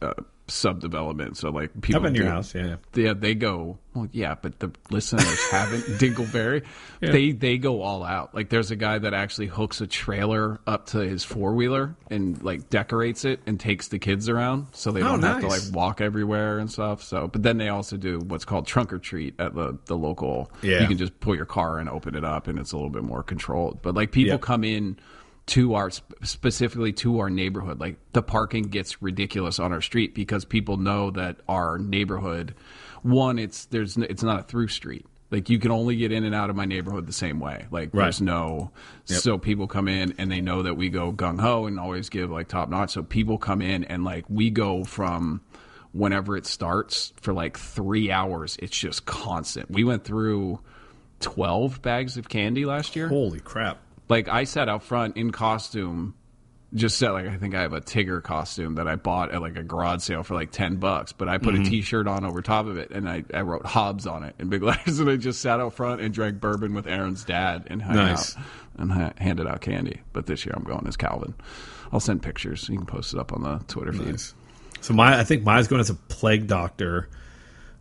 [0.00, 0.14] a
[0.48, 1.96] subdevelopment, so like people.
[2.00, 2.76] I've been to your house, yeah.
[2.94, 3.78] Yeah, they go.
[3.94, 6.64] Well, yeah, but the listeners haven't Dingleberry.
[7.00, 7.12] Yeah.
[7.12, 8.34] They they go all out.
[8.34, 12.42] Like there's a guy that actually hooks a trailer up to his four wheeler and
[12.42, 15.62] like decorates it and takes the kids around, so they Oh, don't have to like
[15.72, 17.02] walk everywhere and stuff.
[17.02, 20.50] So, but then they also do what's called trunk or treat at the the local.
[20.62, 20.80] Yeah.
[20.80, 23.04] you can just pull your car and open it up, and it's a little bit
[23.04, 23.82] more controlled.
[23.82, 24.38] But like people Yeah.
[24.38, 24.98] come in
[25.46, 25.90] to our
[26.22, 31.10] specifically to our neighborhood like the parking gets ridiculous on our street because people know
[31.10, 32.54] that our neighborhood
[33.02, 36.34] one it's there's it's not a through street like you can only get in and
[36.34, 38.04] out of my neighborhood the same way like Right.
[38.04, 38.70] there's no
[39.08, 39.20] Yep.
[39.20, 42.48] so people come in and they know that we go gung-ho and always give like
[42.48, 45.42] top notch so people come in and like we go from
[45.92, 50.58] whenever it starts for like three hours it's just constant we went through
[51.20, 53.78] 12 bags of candy last year Holy crap!
[54.08, 56.14] Like I sat out front in costume,
[56.74, 59.56] just said like I think I have a Tigger costume that I bought at like
[59.56, 61.62] a garage sale for like ten bucks, but I put Mm-hmm.
[61.64, 64.48] a T-shirt on over top of it and I, I wrote Hobbes on it in
[64.48, 67.80] big letters, and I just sat out front and drank bourbon with Erin's dad and
[67.80, 68.36] hung Nice.
[68.36, 68.42] out
[68.76, 70.00] and ha- handed out candy.
[70.12, 71.34] But this year I'm going as Calvin.
[71.92, 72.68] I'll send pictures.
[72.68, 74.06] You can post it up on the Twitter feed.
[74.08, 74.34] Nice.
[74.80, 77.08] So my, I think Maya's going as a plague doctor.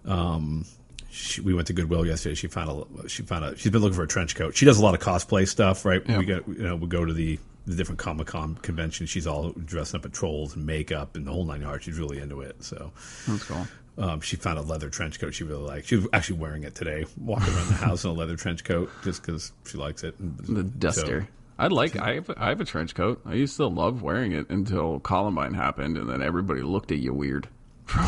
[0.06, 0.66] Um,
[1.14, 2.36] she, we went to Goodwill yesterday.
[2.36, 4.56] She found a, she found a, she's been looking for a trench coat.
[4.56, 6.02] She does a lot of cosplay stuff, right?
[6.08, 6.18] Yeah.
[6.18, 9.10] We go, you know, we go to the, the different Comic Con conventions.
[9.10, 11.84] She's all dressed up in trolls and makeup and the whole nine yards.
[11.86, 12.64] She's really into it.
[12.64, 12.92] So,
[13.28, 13.68] That's cool.
[13.98, 15.88] um, she found a leather trench coat she really liked.
[15.88, 18.90] She was actually wearing it today, walking around the house in a leather trench coat
[19.04, 20.16] just because she likes it.
[20.20, 21.22] The duster.
[21.22, 21.28] so-
[21.60, 21.96] I like.
[21.96, 23.22] I have, I have a trench coat.
[23.28, 27.14] I used to love wearing it until Columbine happened, and then everybody looked at you
[27.14, 27.48] weird.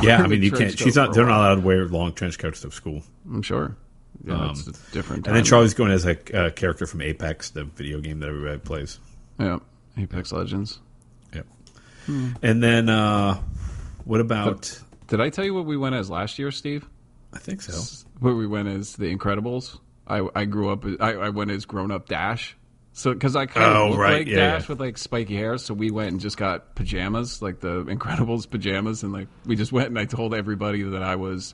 [0.01, 0.77] Yeah, I mean, you can't.
[0.77, 1.13] She's not.
[1.13, 3.03] They're not allowed to wear long trench coats to school.
[3.25, 3.75] I'm sure.
[4.23, 5.27] Yeah, it's a different.
[5.27, 8.29] Um, And then Charlie's going as a uh, character from Apex, the video game that
[8.29, 8.99] everybody plays.
[9.39, 9.59] Yeah,
[9.97, 10.79] Apex Legends.
[11.33, 11.45] Yep.
[12.07, 13.41] And then uh,
[14.05, 14.81] what about?
[15.07, 16.87] Did I tell you what we went as last year, Steve?
[17.33, 18.05] I think so.
[18.19, 19.77] Where we went as the Incredibles.
[20.07, 20.85] I I grew up.
[20.99, 22.55] I, I went as grown up Dash.
[22.97, 24.67] So because I kind of Oh, look right, like yeah, Dash yeah.
[24.69, 29.03] with like spiky hair, so we went and just got pajamas, like the Incredibles pajamas,
[29.03, 31.53] and like we just went and I told everybody that I was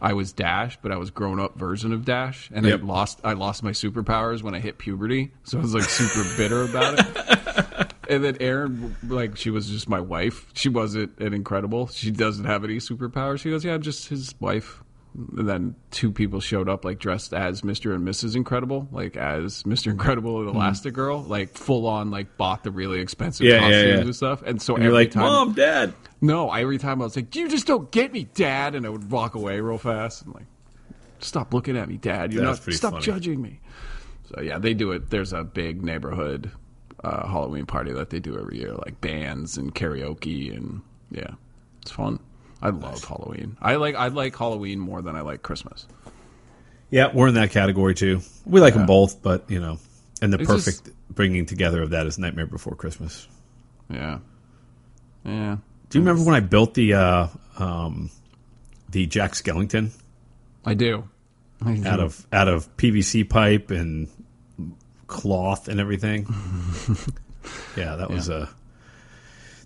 [0.00, 2.80] I was Dash, but I was grown up version of Dash, and Yep.
[2.80, 6.26] I lost I lost my superpowers when I hit puberty, so I was like super
[6.38, 7.92] bitter about it.
[8.08, 10.46] And then Erin, like she was just my wife.
[10.54, 11.88] She wasn't an incredible.
[11.88, 13.40] She doesn't have any superpowers.
[13.40, 14.82] She goes, yeah, I'm just his wife.
[15.36, 17.92] And then two people showed up like dressed as Mr.
[17.94, 18.36] and Mrs.
[18.36, 19.90] Incredible, like as Mr.
[19.90, 23.50] Incredible and Elastigirl, like full on like bought the really expensive Hmm.
[23.50, 24.00] Yeah, yeah, costumes yeah.
[24.04, 24.42] and stuff.
[24.42, 25.92] And so And every like, time, Mom, Dad.
[26.20, 29.10] no, every time I was like, "You just don't get me, Dad," and I would
[29.10, 30.46] walk away real fast and like,
[31.18, 32.32] "Stop looking at me, Dad.
[32.32, 32.74] You're That's not.
[32.76, 33.04] Stop funny.
[33.04, 33.60] judging me."
[34.32, 35.10] So yeah, they do it.
[35.10, 36.50] There's a big neighborhood
[37.02, 41.30] uh, Halloween party that they do every year, like bands and karaoke, and yeah,
[41.82, 42.20] it's fun.
[42.60, 43.56] I love Halloween.
[43.60, 45.86] I like I like Halloween more than I like Christmas.
[46.90, 48.20] Yeah, we're in that category too.
[48.46, 49.78] We like them both, but you know,
[50.22, 53.26] and the It's perfect just- bringing together of that is Nightmare Before Christmas.
[53.90, 54.18] Yeah,
[55.24, 55.56] yeah.
[55.88, 57.26] Do you remember when I built the uh,
[57.58, 58.10] um,
[58.90, 59.90] the Jack Skellington
[60.64, 61.08] I do.
[61.64, 61.86] I do.
[61.86, 64.08] out of out of PVC pipe and
[65.06, 66.26] cloth and everything?
[67.76, 68.48] yeah, that was uh,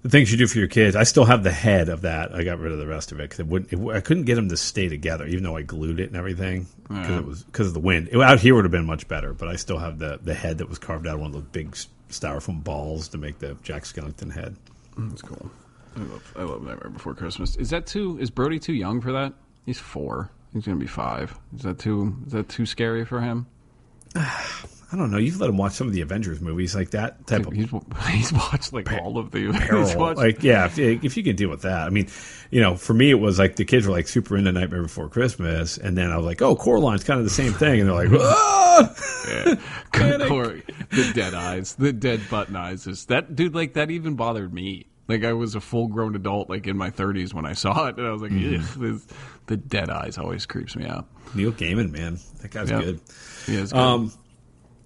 [0.02, 0.96] the things you do for your kids.
[0.96, 2.34] I still have the head of that.
[2.34, 3.72] I got rid of the rest of it because it wouldn't.
[3.72, 6.66] It, I couldn't get them to stay together, even though I glued it and everything
[6.88, 7.18] because Yeah.
[7.18, 8.08] it was because of the wind.
[8.12, 10.58] It, out here would have been much better, but I still have the the head
[10.58, 11.76] that was carved out of one of those big
[12.10, 14.56] styrofoam balls to make the Jack Skellington head.
[14.96, 15.50] Mm, that's cool.
[15.96, 17.56] I love I love Nightmare Before Christmas.
[17.56, 18.18] Is that too?
[18.20, 19.32] Is Brody too young for that?
[19.66, 20.30] He's four.
[20.52, 21.38] He's gonna be five.
[21.56, 22.16] Is that too?
[22.26, 23.46] Is that too scary for him?
[24.92, 25.16] I don't know.
[25.16, 27.70] You've let him watch some of the Avengers movies like that type of He's
[28.10, 29.50] he's watched like all of the.
[29.52, 29.98] peril.
[29.98, 31.86] Watched, Like, yeah, if, if you can deal with that.
[31.86, 32.08] I mean,
[32.50, 35.08] you know, for me, it was like the kids were like super into Nightmare Before
[35.08, 38.06] Christmas, and then I was like, oh, Coraline's kind of the same thing, and they're
[38.08, 38.94] like, ah!
[39.28, 39.54] yeah.
[40.90, 42.86] The dead eyes, the dead button eyes.
[42.86, 43.54] Is that dude?
[43.54, 44.86] Like that even bothered me.
[45.08, 47.96] Like I was a full grown adult, like in my thirties when I saw it,
[47.96, 48.82] and I was like, Mm-hmm.
[48.82, 49.06] This,
[49.46, 51.06] the dead eyes always creeps me out.
[51.34, 52.80] Neil Gaiman, man, that guy's Yeah.
[52.82, 53.00] good.
[53.48, 53.78] Yeah, it's good.
[53.80, 54.12] Um,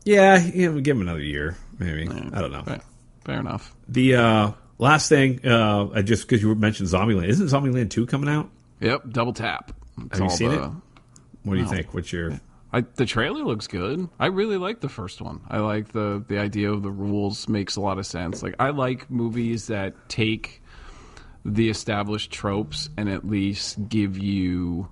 [0.06, 2.08] yeah, yeah, we'll give him another year, maybe.
[2.08, 2.62] I don't know.
[2.62, 2.80] Fair,
[3.24, 3.74] fair enough.
[3.88, 8.30] The uh, last thing, uh, I just because you mentioned Zombieland, isn't Zombieland two coming
[8.30, 8.48] out?
[8.80, 9.72] Yep, double tap.
[10.06, 10.70] It's Have you seen the- it?
[11.42, 11.70] What do you No.
[11.70, 11.92] think?
[11.94, 12.40] What's your
[12.72, 14.08] I, the trailer looks good.
[14.18, 15.40] I really like the first one.
[15.48, 18.42] I like the the idea of the rules makes a lot of sense.
[18.42, 20.62] Like I like movies that take
[21.44, 24.88] the established tropes and at least give you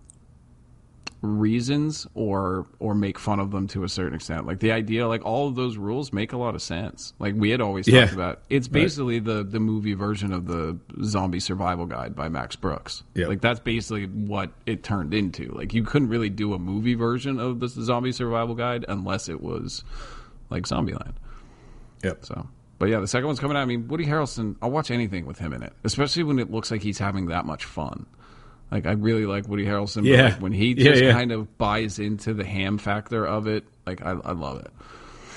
[1.24, 4.46] reasons or or make fun of them to a certain extent.
[4.46, 7.14] Like the idea like all of those rules make a lot of sense.
[7.18, 8.02] Like we had always Yeah.
[8.02, 12.56] talked about it's basically the the movie version of the zombie survival guide by Max
[12.56, 13.02] Brooks.
[13.14, 13.26] Yeah.
[13.26, 15.46] Like that's basically what it turned into.
[15.52, 19.40] Like you couldn't really do a movie version of the zombie survival guide unless it
[19.40, 19.82] was
[20.50, 21.14] like Zombieland.
[22.02, 22.24] Yep.
[22.26, 22.46] So,
[22.78, 23.60] but yeah, the second one's coming out.
[23.60, 24.56] I mean, Woody Harrelson.
[24.60, 27.46] I'll watch anything with him in it, especially when it looks like he's having that
[27.46, 28.04] much fun.
[28.74, 30.02] Like I really like Woody Harrelson.
[30.02, 30.22] but, Yeah.
[30.24, 31.12] like, when he just yeah.
[31.12, 34.70] kind of buys into the ham factor of it, like I, I love it.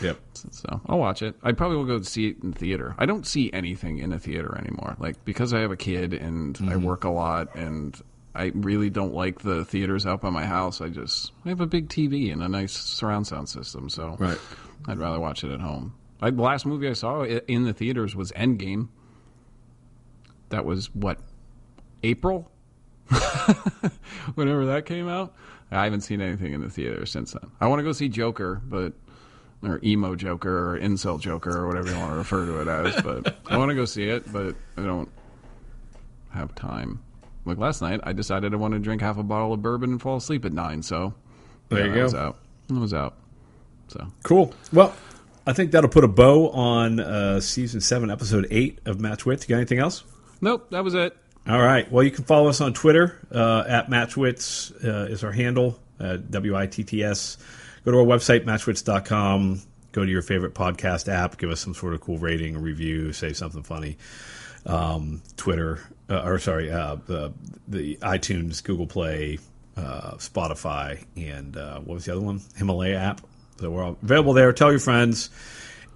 [0.01, 0.17] Yep.
[0.51, 1.35] So I'll watch it.
[1.43, 2.93] I probably will go see it in theater.
[2.97, 4.95] I don't see anything in a theater anymore.
[4.99, 6.69] Like because I have a kid and Mm-hmm.
[6.69, 7.95] I work a lot and
[8.35, 10.81] I really don't like the theaters out by my house.
[10.81, 14.37] I just I have a big TV and a nice surround sound system, so Right.
[14.87, 15.93] I'd rather watch it at home.
[16.21, 18.87] I, the last movie I saw in the theaters was Endgame.
[20.49, 21.19] That was what
[22.03, 22.49] April,
[24.35, 25.33] whenever that came out.
[25.71, 27.51] I haven't seen anything in the theater since then.
[27.59, 28.93] I want to go see Joker, but
[29.63, 33.01] or emo Joker or incel Joker or whatever you want to refer to it as.
[33.01, 35.09] But I want to go see it, but I don't
[36.31, 37.01] have time.
[37.45, 40.01] Like last night, I decided I wanted to drink half a bottle of bourbon and
[40.01, 40.83] fall asleep at nine.
[40.83, 41.13] So
[41.69, 42.03] There you that go.
[42.03, 42.37] Was out.
[42.69, 43.15] It was out.
[43.87, 44.53] So Cool.
[44.71, 44.93] Well,
[45.45, 49.47] I think that'll put a bow on uh, season seven, episode eight of Match Wits.
[49.47, 50.03] You got anything else?
[50.41, 51.15] nope, that was it.
[51.49, 51.89] All right.
[51.89, 55.79] Well, you can follow us on Twitter uh, at Matchwitts uh, is our handle.
[55.99, 57.37] Uh, W I T T S.
[57.85, 59.61] Go to our website matchwitts.com.
[59.93, 61.37] Go to your favorite podcast app.
[61.37, 63.97] Give us some sort of cool rating, review, say something funny.
[64.65, 65.79] Um, Twitter,
[66.09, 67.33] uh, or sorry, uh, the
[67.67, 69.39] the iTunes, Google Play,
[69.77, 72.41] uh, Spotify, and uh, what was the other one?
[72.57, 73.21] Himalaya app.
[73.59, 74.51] So we're all available there.
[74.51, 75.29] Tell your friends.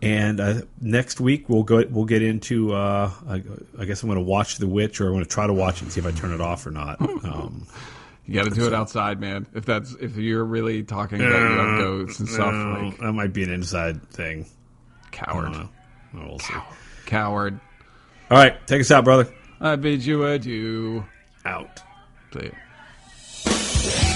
[0.02, 1.84] And uh, next week we'll go.
[1.90, 2.74] We'll get into.
[2.74, 3.44] Uh, I,
[3.80, 5.78] I guess I'm going to watch The Witch, or I'm going to try to watch
[5.78, 6.98] it and see if I turn it off or not.
[7.24, 7.68] Um,
[8.26, 9.46] You got to do it outside, man.
[9.54, 13.34] If that's if you're really talking about young goats and stuff, no, like that might
[13.34, 14.46] be an inside thing.
[15.06, 15.70] I coward, don't know.
[16.14, 16.54] Well, we'll see.
[17.06, 17.60] coward.
[18.30, 19.28] All right, take us out, brother.
[19.60, 21.06] I bid you adieu.
[21.46, 21.82] Out.
[22.34, 22.52] See
[23.46, 24.08] ya.